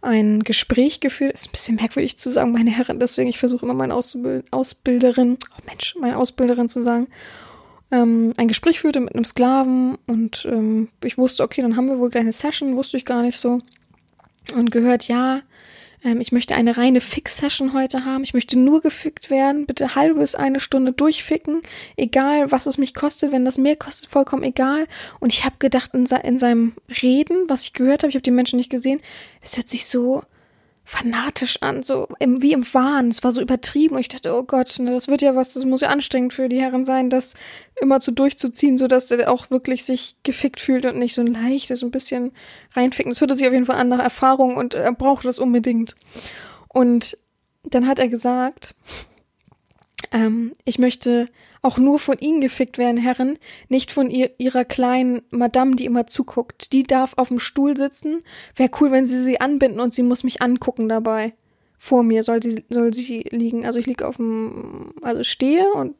[0.04, 1.32] ein Gespräch geführt.
[1.32, 5.38] Ist ein bisschen merkwürdig zu sagen, meine Herren, deswegen ich versuche immer meine Ausbild Ausbilderin,
[5.52, 7.08] oh Mensch, meine Ausbilderin zu sagen,
[7.90, 11.98] ähm, ein Gespräch führte mit einem Sklaven und ähm, ich wusste, okay, dann haben wir
[11.98, 13.60] wohl gleich eine Session, wusste ich gar nicht so.
[14.54, 15.40] Und gehört, ja,
[16.04, 18.22] ähm, ich möchte eine reine Fix-Session heute haben.
[18.24, 19.66] Ich möchte nur gefickt werden.
[19.66, 21.62] Bitte halbe bis eine Stunde durchficken.
[21.96, 23.32] Egal, was es mich kostet.
[23.32, 24.86] Wenn das mehr kostet, vollkommen egal.
[25.20, 28.30] Und ich habe gedacht, in, in seinem Reden, was ich gehört habe, ich habe die
[28.30, 29.00] Menschen nicht gesehen,
[29.40, 30.22] es hört sich so
[30.84, 33.08] fanatisch an, so im, wie im Wahn.
[33.08, 35.64] Es war so übertrieben und ich dachte, oh Gott, ne, das wird ja was, das
[35.64, 37.34] muss ja anstrengend für die Herren sein, das
[37.80, 41.28] immer zu durchzuziehen, so dass der auch wirklich sich gefickt fühlt und nicht so ein
[41.28, 42.32] leichtes, so ein bisschen
[42.72, 43.10] reinficken.
[43.10, 45.96] Das hörte sich auf jeden Fall an nach Erfahrung und er braucht das unbedingt.
[46.68, 47.16] Und
[47.62, 48.74] dann hat er gesagt,
[50.12, 51.28] ähm, ich möchte
[51.64, 53.38] auch nur von ihnen gefickt werden, Herren,
[53.68, 56.72] nicht von ihr, ihrer kleinen Madame, die immer zuguckt.
[56.72, 58.22] Die darf auf dem Stuhl sitzen.
[58.54, 61.32] Wäre cool, wenn sie sie anbinden und sie muss mich angucken dabei.
[61.78, 63.64] Vor mir soll sie, soll sie liegen.
[63.64, 65.96] Also ich liege auf dem, also stehe und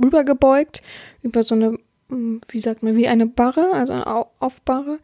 [0.00, 0.82] rübergebeugt
[1.22, 5.00] über so eine, hm, wie sagt man, wie eine Barre, also eine Aufbarre.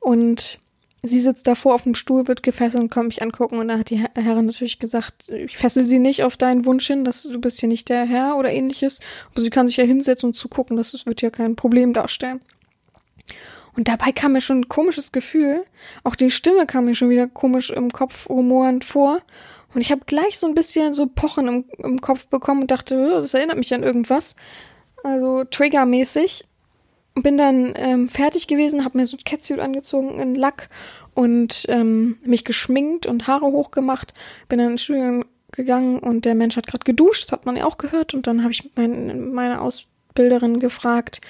[0.00, 0.60] Und
[1.02, 3.58] sie sitzt davor auf dem Stuhl, wird gefesselt und kommt mich angucken.
[3.58, 7.04] Und da hat die Herrin natürlich gesagt, ich fessel sie nicht auf deinen Wunsch hin,
[7.04, 9.00] dass du bist hier nicht der Herr oder ähnliches.
[9.30, 12.40] Aber sie kann sich ja hinsetzen und zugucken, das wird ja kein Problem darstellen.
[13.76, 15.64] Und dabei kam mir schon ein komisches Gefühl.
[16.02, 19.22] Auch die Stimme kam mir schon wieder komisch im Kopf rumorend vor.
[19.72, 22.96] Und ich habe gleich so ein bisschen so Pochen im, im Kopf bekommen und dachte,
[22.96, 24.34] oh, das erinnert mich an irgendwas.
[25.04, 26.47] Also triggermäßig
[27.22, 30.68] bin dann ähm, fertig gewesen, habe mir so ein Catsuit angezogen in Lack
[31.14, 34.14] und ähm, mich geschminkt und Haare hochgemacht,
[34.48, 37.64] bin dann ins Studio gegangen und der Mensch hat gerade geduscht, das hat man ja
[37.64, 41.20] auch gehört und dann habe ich mein, meine Ausbilderin gefragt,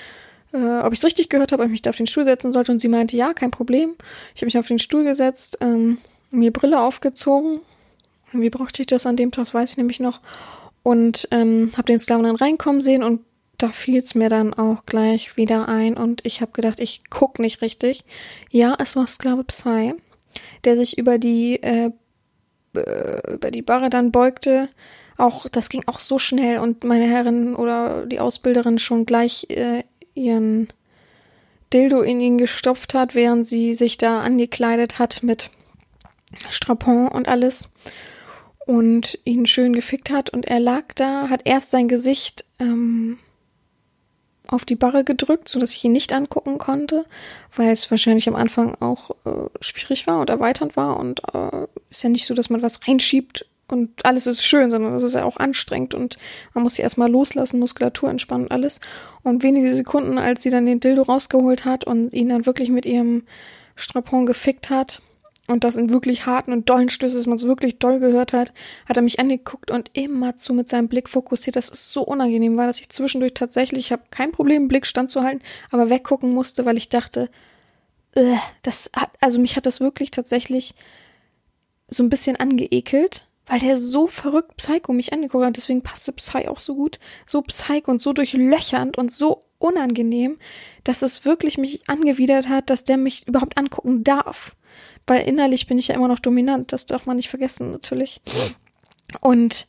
[0.52, 2.52] äh, ob ich es richtig gehört habe, ob ich mich da auf den Stuhl setzen
[2.52, 2.72] sollte.
[2.72, 3.94] Und sie meinte, ja, kein Problem.
[4.34, 5.98] Ich habe mich auf den Stuhl gesetzt, ähm,
[6.30, 7.60] mir Brille aufgezogen.
[8.32, 10.20] Wie brauchte ich das an dem Tag, das weiß ich nämlich noch.
[10.82, 13.20] Und ähm, habe den Sklaven dann reinkommen sehen und
[13.58, 17.38] da fiel es mir dann auch gleich wieder ein und ich habe gedacht, ich guck
[17.40, 18.04] nicht richtig.
[18.50, 19.94] Ja, es war Sklave Psy,
[20.64, 21.90] der sich über die äh,
[22.72, 24.68] über die Barre dann beugte.
[25.16, 29.82] Auch das ging auch so schnell und meine Herrin oder die Ausbilderin schon gleich äh,
[30.14, 30.68] ihren
[31.72, 35.50] Dildo in ihn gestopft hat, während sie sich da angekleidet hat mit
[36.48, 37.68] Strapon und alles
[38.66, 43.18] und ihn schön gefickt hat und er lag da, hat erst sein Gesicht ähm,
[44.48, 47.04] auf die Barre gedrückt, so dass ich ihn nicht angucken konnte,
[47.54, 52.02] weil es wahrscheinlich am Anfang auch äh, schwierig war und erweiternd war und äh, ist
[52.02, 55.24] ja nicht so, dass man was reinschiebt und alles ist schön, sondern das ist ja
[55.24, 56.16] auch anstrengend und
[56.54, 58.80] man muss sie erstmal loslassen, Muskulatur entspannen und alles.
[59.22, 62.86] Und wenige Sekunden, als sie dann den Dildo rausgeholt hat und ihn dann wirklich mit
[62.86, 63.24] ihrem
[63.76, 65.02] Strapon gefickt hat,
[65.48, 68.52] und das in wirklich harten und dollen Stößen, dass man es wirklich doll gehört hat,
[68.86, 72.56] hat er mich angeguckt und immer zu mit seinem Blick fokussiert, dass es so unangenehm
[72.56, 76.76] war, dass ich zwischendurch tatsächlich, ich habe kein Problem, Blick standzuhalten, aber weggucken musste, weil
[76.76, 77.30] ich dachte,
[78.14, 80.74] äh, das hat, also mich hat das wirklich tatsächlich
[81.88, 86.46] so ein bisschen angeekelt, weil der so verrückt Psycho mich angeguckt hat, deswegen passte Psy
[86.48, 90.38] auch so gut, so Psycho und so durchlöchernd und so unangenehm,
[90.84, 94.54] dass es wirklich mich angewidert hat, dass der mich überhaupt angucken darf
[95.08, 98.20] weil innerlich bin ich ja immer noch dominant, das darf man nicht vergessen, natürlich.
[99.20, 99.66] Und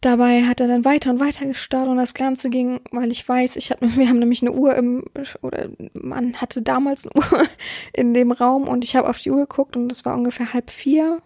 [0.00, 3.56] dabei hat er dann weiter und weiter gestarrt und das Ganze ging, weil ich weiß,
[3.56, 5.04] ich hatte, wir haben nämlich eine Uhr im,
[5.42, 7.46] oder man hatte damals eine Uhr
[7.92, 10.70] in dem Raum und ich habe auf die Uhr geguckt und es war ungefähr halb
[10.70, 11.20] vier.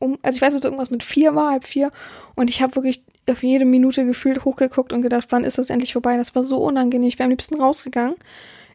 [0.00, 1.92] Um, also ich weiß nicht, irgendwas mit vier war, halb vier.
[2.34, 5.92] Und ich habe wirklich auf jede Minute gefühlt hochgeguckt und gedacht, wann ist das endlich
[5.92, 6.16] vorbei?
[6.16, 7.08] Das war so unangenehm.
[7.08, 8.16] Ich wäre am liebsten rausgegangen.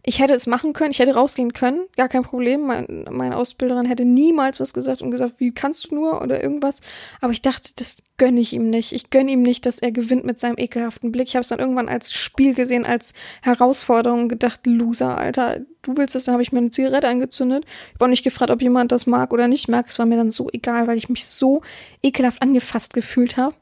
[0.03, 2.61] Ich hätte es machen können, ich hätte rausgehen können, gar kein Problem.
[2.61, 6.79] Mein, meine Ausbilderin hätte niemals was gesagt und gesagt, wie kannst du nur oder irgendwas.
[7.19, 8.93] Aber ich dachte, das gönne ich ihm nicht.
[8.93, 11.27] Ich gönne ihm nicht, dass er gewinnt mit seinem ekelhaften Blick.
[11.27, 16.15] Ich habe es dann irgendwann als Spiel gesehen, als Herausforderung gedacht, Loser, Alter, du willst
[16.15, 17.65] das, dann habe ich mir eine Zigarette angezündet.
[17.65, 19.87] Ich habe auch nicht gefragt, ob jemand das mag oder nicht mag.
[19.89, 21.61] Es war mir dann so egal, weil ich mich so
[22.01, 23.55] ekelhaft angefasst gefühlt habe.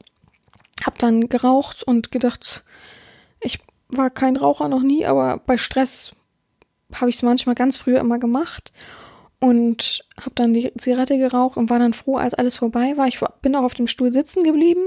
[0.84, 2.62] Hab dann geraucht und gedacht,
[3.40, 3.58] ich
[3.88, 6.12] war kein Raucher noch nie, aber bei Stress
[6.94, 8.72] habe ich es manchmal ganz früher immer gemacht
[9.40, 13.06] und habe dann die Zigarette geraucht und war dann froh, als alles vorbei war.
[13.06, 14.82] Ich bin auch auf dem Stuhl sitzen geblieben.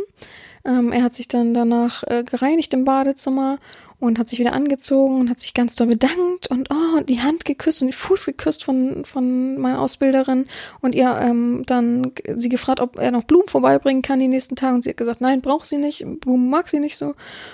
[0.66, 3.60] Ähm, er hat sich dann danach äh, gereinigt im Badezimmer
[4.02, 7.46] und hat sich wieder angezogen und hat sich ganz doll bedankt und oh, die Hand
[7.46, 10.48] geküsst und den Fuß geküsst von, von meiner Ausbilderin
[10.82, 14.74] und ihr ähm, dann sie gefragt, ob er noch Blumen vorbeibringen kann die nächsten Tage
[14.74, 17.14] und sie hat gesagt, nein, braucht sie nicht, Blumen mag sie nicht so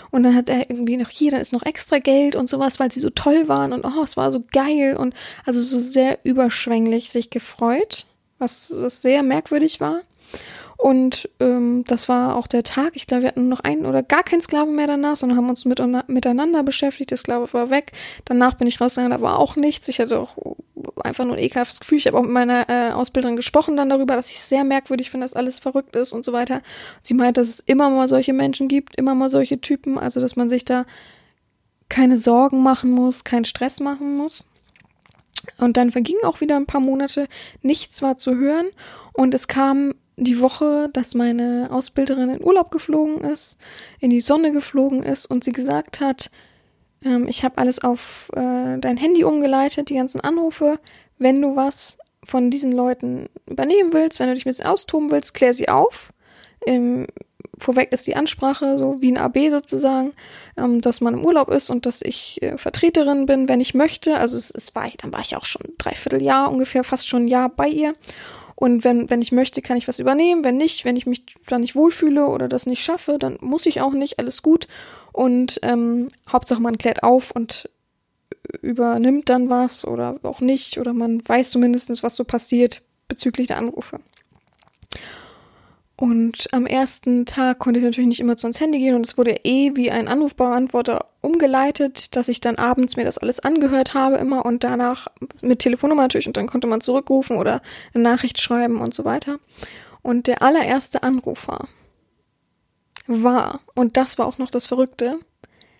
[0.10, 2.92] und dann hat er irgendwie noch hier, dann ist noch extra Geld und sowas, weil
[2.92, 5.14] sie so toll waren und oh, es war so geil und
[5.46, 8.06] also so sehr überschwänglich sich gefreut,
[8.40, 10.02] was, was sehr merkwürdig war.
[10.78, 12.92] Und ähm, das war auch der Tag.
[12.94, 15.66] Ich glaube, wir hatten noch einen oder gar keinen Sklaven mehr danach, sondern haben uns
[15.66, 17.10] mit, miteinander beschäftigt.
[17.10, 17.94] Der Sklave war weg.
[18.26, 19.88] Danach bin ich rausgegangen, da war auch nichts.
[19.88, 20.38] Ich hatte auch
[21.04, 21.98] einfach nur ein ekelhaftes Gefühl.
[21.98, 25.26] Ich habe auch mit meiner äh, Ausbilderin gesprochen dann darüber, dass ich sehr merkwürdig finde,
[25.26, 26.62] dass alles verrückt ist und so weiter.
[27.02, 30.36] Sie meint, dass es immer mal solche Menschen gibt, immer mal solche Typen, also dass
[30.36, 30.86] man sich da
[31.90, 34.48] keine Sorgen machen muss, keinen Stress machen muss.
[35.58, 37.28] Und dann vergingen auch wieder ein paar Monate,
[37.62, 38.68] nichts war zu hören
[39.14, 43.58] und es kam die Woche, dass meine Ausbilderin in Urlaub geflogen ist,
[44.00, 46.32] in die Sonne geflogen ist und sie gesagt hat,
[47.06, 50.80] ähm, ich habe alles auf äh, dein Handy umgeleitet, die ganzen Anrufe.
[51.20, 55.36] Wenn du was von diesen Leuten übernehmen willst, wenn du dich ein bisschen austoben willst,
[55.36, 56.12] klär sie auf.
[56.66, 57.06] Ähm,
[57.60, 60.14] vorweg ist die Ansprache so wie ein AB sozusagen,
[60.58, 64.18] ähm, dass man im Urlaub ist und dass ich äh, Vertreterin bin, wenn ich möchte.
[64.18, 67.28] Also es, es war, dann war ich auch schon dreiviertel Jahr ungefähr, fast schon ein
[67.28, 67.94] Jahr bei ihr.
[68.60, 70.44] Und wenn, wenn ich möchte, kann ich was übernehmen.
[70.44, 73.82] Wenn nicht, wenn ich mich da nicht wohlfühle oder das nicht schaffe, dann muss ich
[73.82, 74.18] auch nicht.
[74.18, 74.68] Alles gut.
[75.12, 77.70] Und ähm, Hauptsache man klärt auf und
[78.64, 80.80] übernimmt dann was oder auch nicht.
[80.80, 84.00] Oder man weiß zumindest, was so passiert bezüglich der Anrufe.
[86.00, 89.18] Und am ersten Tag konnte ich natürlich nicht immer zu uns Handy gehen und es
[89.18, 94.18] wurde eh wie ein Anrufbeantworter umgeleitet, dass ich dann abends mir das alles angehört habe
[94.18, 95.08] immer und danach
[95.42, 97.64] mit Telefonnummer natürlich und dann konnte man zurückrufen oder
[97.96, 99.40] eine Nachricht schreiben und so weiter.
[100.04, 101.68] Und der allererste Anrufer
[103.08, 105.18] war, und das war auch noch das Verrückte,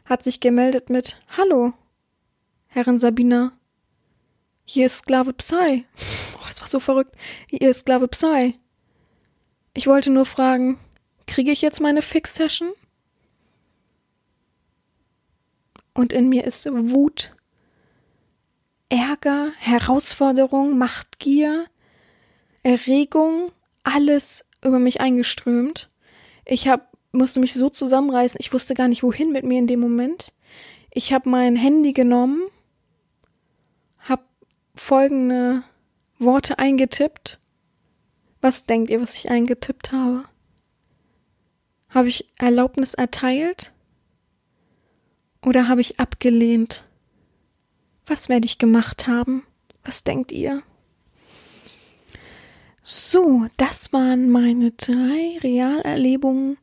[0.06, 1.74] hat sich gemeldet mit Hallo,
[2.66, 3.52] Herrin Sabina,
[4.66, 5.86] hier ist Sklave Psy.
[6.40, 7.16] Oh, das war so verrückt.
[7.50, 8.54] Hier ist Sklave Psy.
[9.78, 10.80] Ich wollte nur fragen,
[11.28, 12.72] kriege ich jetzt meine Fix-Session?
[15.94, 17.36] Und in mir ist Wut
[18.90, 21.68] Ärger, Herausforderung, Machtgier,
[22.64, 23.52] Erregung,
[23.84, 25.92] alles über mich eingeströmt.
[26.44, 29.80] Ich hab, musste mich so zusammenreißen, ich wusste gar nicht, wohin mit mir in dem
[29.80, 30.34] Moment.
[30.90, 32.42] Ich habe mein Handy genommen,
[34.00, 34.24] habe
[34.74, 35.62] folgende
[36.18, 37.38] Worte eingetippt.
[38.42, 40.26] Was denkt ihr, was ich eingetippt habe?
[41.90, 43.72] Habe ich Erlaubnis erteilt?
[45.46, 46.84] Oder habe ich abgelehnt?
[48.06, 49.44] Was werde ich gemacht haben?
[49.84, 50.62] Was denkt ihr?
[52.84, 56.58] So, das waren meine drei Realerlebungen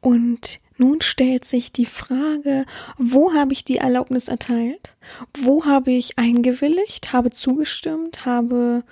[0.00, 2.64] und nun stellt sich die Frage,
[2.96, 4.96] wo habe ich die Erlaubnis erteilt?
[5.36, 8.84] Wo habe ich eingewilligt, habe zugestimmt, habe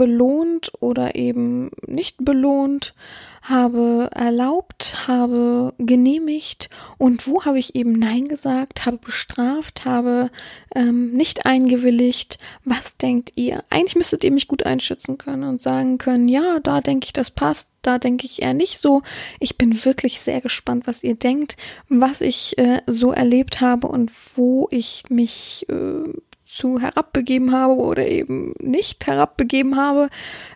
[0.00, 2.94] belohnt oder eben nicht belohnt,
[3.42, 10.30] habe erlaubt, habe genehmigt und wo habe ich eben Nein gesagt, habe bestraft, habe
[10.74, 12.38] ähm, nicht eingewilligt.
[12.64, 13.62] Was denkt ihr?
[13.68, 17.30] Eigentlich müsstet ihr mich gut einschätzen können und sagen können, ja, da denke ich, das
[17.30, 19.02] passt, da denke ich eher nicht so.
[19.38, 21.58] Ich bin wirklich sehr gespannt, was ihr denkt,
[21.90, 26.04] was ich äh, so erlebt habe und wo ich mich äh,
[26.52, 30.10] zu herabbegeben habe oder eben nicht herabbegeben habe.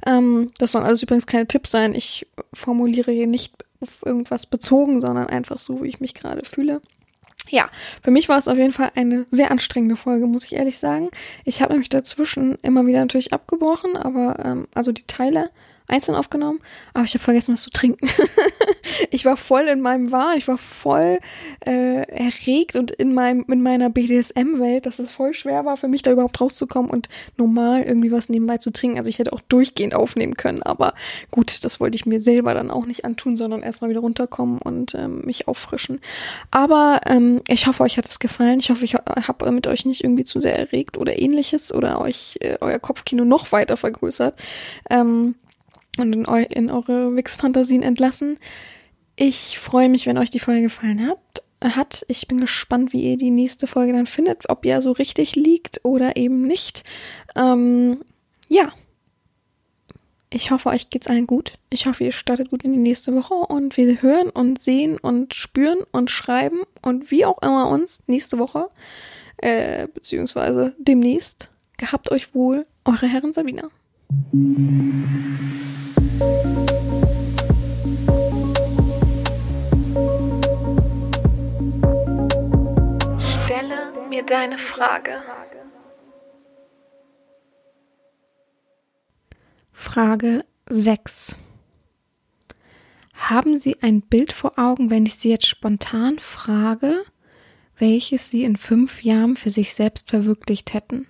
[0.06, 1.94] Ähm, das sollen alles übrigens keine Tipps sein.
[1.94, 6.80] Ich formuliere hier nicht auf irgendwas bezogen, sondern einfach so, wie ich mich gerade fühle.
[7.50, 7.68] Ja,
[8.02, 11.10] für mich war es auf jeden Fall eine sehr anstrengende Folge, muss ich ehrlich sagen.
[11.44, 15.50] Ich habe nämlich dazwischen immer wieder natürlich abgebrochen, aber ähm, also die Teile
[15.86, 16.60] einzeln aufgenommen,
[16.94, 18.08] aber ich habe vergessen, was zu trinken.
[19.10, 21.18] ich war voll in meinem Wahn, ich war voll
[21.64, 26.02] äh, erregt und in meinem in meiner BDSM-Welt, dass es voll schwer war für mich
[26.02, 28.98] da überhaupt rauszukommen und normal irgendwie was nebenbei zu trinken.
[28.98, 30.94] Also ich hätte auch durchgehend aufnehmen können, aber
[31.30, 34.94] gut, das wollte ich mir selber dann auch nicht antun, sondern erstmal wieder runterkommen und
[34.94, 36.00] ähm, mich auffrischen.
[36.50, 38.58] Aber ähm, ich hoffe, euch hat es gefallen.
[38.58, 42.38] Ich hoffe, ich habe mit euch nicht irgendwie zu sehr erregt oder ähnliches oder euch
[42.40, 44.40] äh, euer Kopfkino noch weiter vergrößert.
[44.88, 45.34] Ähm,
[45.98, 48.38] und in, eu in eure Wix-Fantasien entlassen.
[49.16, 51.18] Ich freue mich, wenn euch die Folge gefallen hat.
[51.62, 52.04] hat.
[52.08, 55.80] Ich bin gespannt, wie ihr die nächste Folge dann findet, ob ihr so richtig liegt
[55.84, 56.84] oder eben nicht.
[57.36, 58.02] Ähm,
[58.48, 58.72] ja.
[60.30, 61.52] Ich hoffe, euch geht's allen gut.
[61.70, 65.32] Ich hoffe, ihr startet gut in die nächste Woche und wir hören und sehen und
[65.32, 68.68] spüren und schreiben und wie auch immer uns nächste Woche,
[69.36, 71.50] äh, beziehungsweise demnächst.
[71.76, 73.70] Gehabt euch wohl, eure Herren Sabina.
[83.18, 85.22] Stelle mir deine Frage.
[89.72, 91.36] Frage 6.
[93.14, 97.04] Haben Sie ein Bild vor Augen, wenn ich Sie jetzt spontan frage,
[97.78, 101.06] welches Sie in fünf Jahren für sich selbst verwirklicht hätten?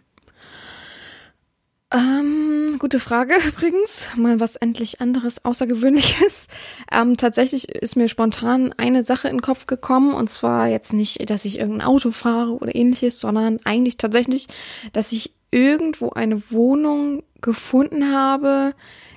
[1.95, 4.09] Ähm, gute Frage übrigens.
[4.17, 6.49] Mal was endlich anderes, Außergewöhnliches.
[6.93, 11.29] Ähm, tatsächlich ist mir spontan eine Sache in den Kopf gekommen und zwar jetzt nicht,
[11.29, 14.47] dass ich irgendein Auto fahre oder ähnliches, sondern eigentlich tatsächlich,
[14.93, 18.75] dass ich irgendwo eine Wohnung gefunden habe,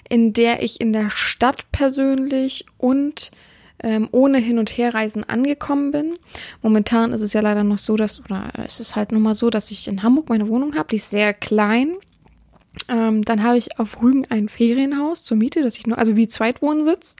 [0.09, 3.31] in der ich in der Stadt persönlich und
[3.83, 6.13] ähm, ohne Hin- und Herreisen angekommen bin.
[6.63, 9.51] Momentan ist es ja leider noch so, dass, oder es ist halt nun mal so,
[9.51, 11.97] dass ich in Hamburg meine Wohnung habe, die ist sehr klein
[12.89, 16.27] ähm, dann habe ich auf Rügen ein Ferienhaus zur Miete, das ich nur, also wie
[16.27, 17.15] Zweitwohnsitz,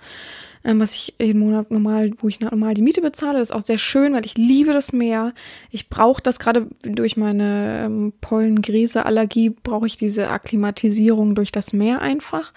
[0.64, 3.40] ähm, was ich jeden Monat normal, wo ich normal die Miete bezahle.
[3.40, 5.34] Das ist auch sehr schön, weil ich liebe das Meer.
[5.72, 12.02] Ich brauche das gerade durch meine ähm, Pollengräse-Allergie, brauche ich diese Akklimatisierung durch das Meer
[12.02, 12.54] einfach.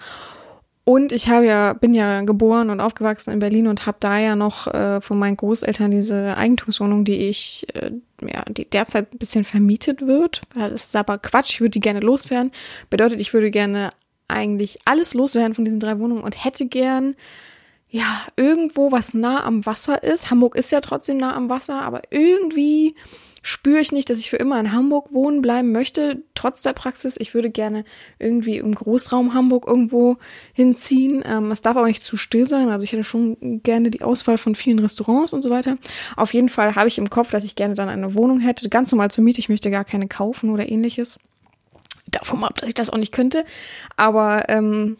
[0.91, 4.35] Und ich habe ja, bin ja geboren und aufgewachsen in Berlin und habe da ja
[4.35, 9.45] noch äh, von meinen Großeltern diese Eigentumswohnung, die ich, äh, ja, die derzeit ein bisschen
[9.45, 10.41] vermietet wird.
[10.53, 12.51] Das ist aber Quatsch, ich würde die gerne loswerden.
[12.89, 13.91] Bedeutet, ich würde gerne
[14.27, 17.15] eigentlich alles loswerden von diesen drei Wohnungen und hätte gern,
[17.87, 20.29] ja, irgendwo, was nah am Wasser ist.
[20.29, 22.95] Hamburg ist ja trotzdem nah am Wasser, aber irgendwie
[23.41, 27.15] spüre ich nicht, dass ich für immer in Hamburg wohnen bleiben möchte, trotz der Praxis.
[27.17, 27.83] Ich würde gerne
[28.19, 30.17] irgendwie im Großraum Hamburg irgendwo
[30.53, 31.23] hinziehen.
[31.25, 32.69] Ähm, es darf aber nicht zu still sein.
[32.69, 35.77] Also ich hätte schon gerne die Auswahl von vielen Restaurants und so weiter.
[36.15, 38.69] Auf jeden Fall habe ich im Kopf, dass ich gerne dann eine Wohnung hätte.
[38.69, 39.39] Ganz normal zur Miete.
[39.39, 41.17] Ich möchte gar keine kaufen oder ähnliches.
[42.11, 43.43] Davon ab, dass ich das auch nicht könnte.
[43.97, 44.97] Aber ähm,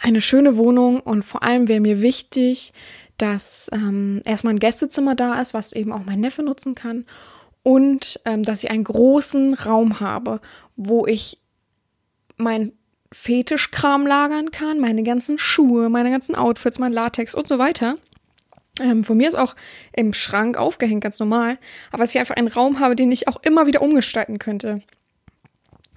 [0.00, 2.72] eine schöne Wohnung und vor allem wäre mir wichtig,
[3.18, 7.04] dass ähm, erstmal ein Gästezimmer da ist, was eben auch mein Neffe nutzen kann
[7.62, 10.40] und ähm, dass ich einen großen Raum habe,
[10.76, 11.38] wo ich
[12.36, 12.72] mein
[13.12, 17.96] Fetischkram lagern kann, meine ganzen Schuhe, meine ganzen Outfits, mein Latex und so weiter.
[18.80, 19.54] Ähm, von mir ist auch
[19.94, 21.58] im Schrank aufgehängt, ganz normal.
[21.90, 24.80] Aber dass ich einfach einen Raum habe, den ich auch immer wieder umgestalten könnte.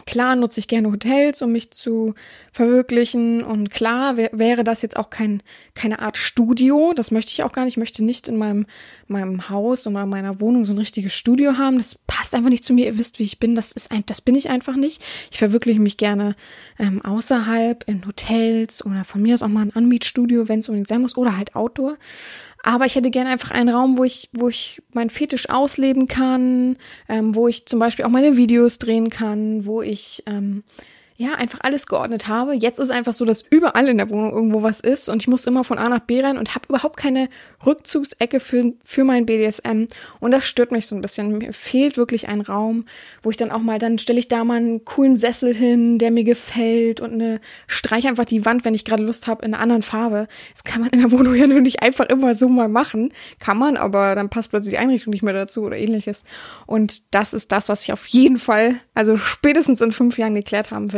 [0.05, 2.13] Klar nutze ich gerne Hotels, um mich zu
[2.51, 3.43] verwirklichen.
[3.43, 5.41] Und klar wär, wäre das jetzt auch kein,
[5.73, 6.93] keine Art Studio.
[6.95, 7.73] Das möchte ich auch gar nicht.
[7.73, 8.67] Ich möchte nicht in meinem,
[9.07, 11.77] meinem Haus oder meiner Wohnung so ein richtiges Studio haben.
[11.77, 12.85] Das passt einfach nicht zu mir.
[12.85, 13.55] Ihr wisst, wie ich bin.
[13.55, 15.03] Das ist ein, das bin ich einfach nicht.
[15.31, 16.35] Ich verwirkliche mich gerne
[16.77, 20.87] ähm, außerhalb, in Hotels oder von mir aus auch mal ein Anmietstudio, wenn es unbedingt
[20.87, 21.97] sein muss, oder halt Outdoor.
[22.65, 26.77] Aber ich hätte gerne einfach einen Raum, wo ich, wo ich meinen Fetisch ausleben kann,
[27.07, 30.63] ähm, wo ich zum Beispiel auch meine Videos drehen kann, wo ich ähm,
[31.17, 32.53] ja, einfach alles geordnet habe.
[32.53, 35.45] Jetzt ist einfach so, dass überall in der Wohnung irgendwo was ist und ich muss
[35.45, 37.29] immer von A nach B rein und habe überhaupt keine
[37.65, 39.85] Rückzugsecke für, für mein BDSM.
[40.19, 41.37] Und das stört mich so ein bisschen.
[41.37, 42.83] Mir fehlt wirklich ein Raum,
[43.23, 46.11] wo ich dann auch mal, dann stelle ich da mal einen coolen Sessel hin, der
[46.11, 49.63] mir gefällt und eine streiche einfach die Wand, wenn ich gerade Lust habe, in einer
[49.63, 50.27] anderen Farbe.
[50.51, 53.13] Das kann man in der Wohnung ja nur nicht einfach immer so mal machen.
[53.39, 56.25] Kann man, aber dann passt plötzlich die Einrichtung nicht mehr dazu oder ähnliches.
[56.65, 60.71] Und das ist das, was ich auf jeden Fall, also spätestens in fünf Jahren geklärt
[60.71, 60.91] haben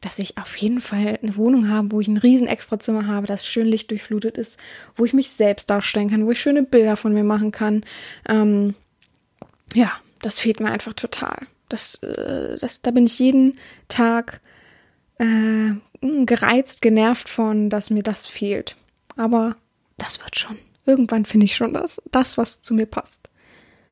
[0.00, 3.46] dass ich auf jeden Fall eine Wohnung habe, wo ich ein riesen Extrazimmer habe, das
[3.46, 4.58] schön lichtdurchflutet ist,
[4.96, 7.84] wo ich mich selbst darstellen kann, wo ich schöne Bilder von mir machen kann.
[8.28, 8.74] Ähm,
[9.74, 11.46] ja, das fehlt mir einfach total.
[11.68, 13.58] Das, äh, das, da bin ich jeden
[13.88, 14.40] Tag
[15.18, 18.76] äh, gereizt, genervt von, dass mir das fehlt.
[19.16, 19.56] Aber
[19.96, 20.58] das wird schon.
[20.86, 23.30] Irgendwann finde ich schon das, das, was zu mir passt.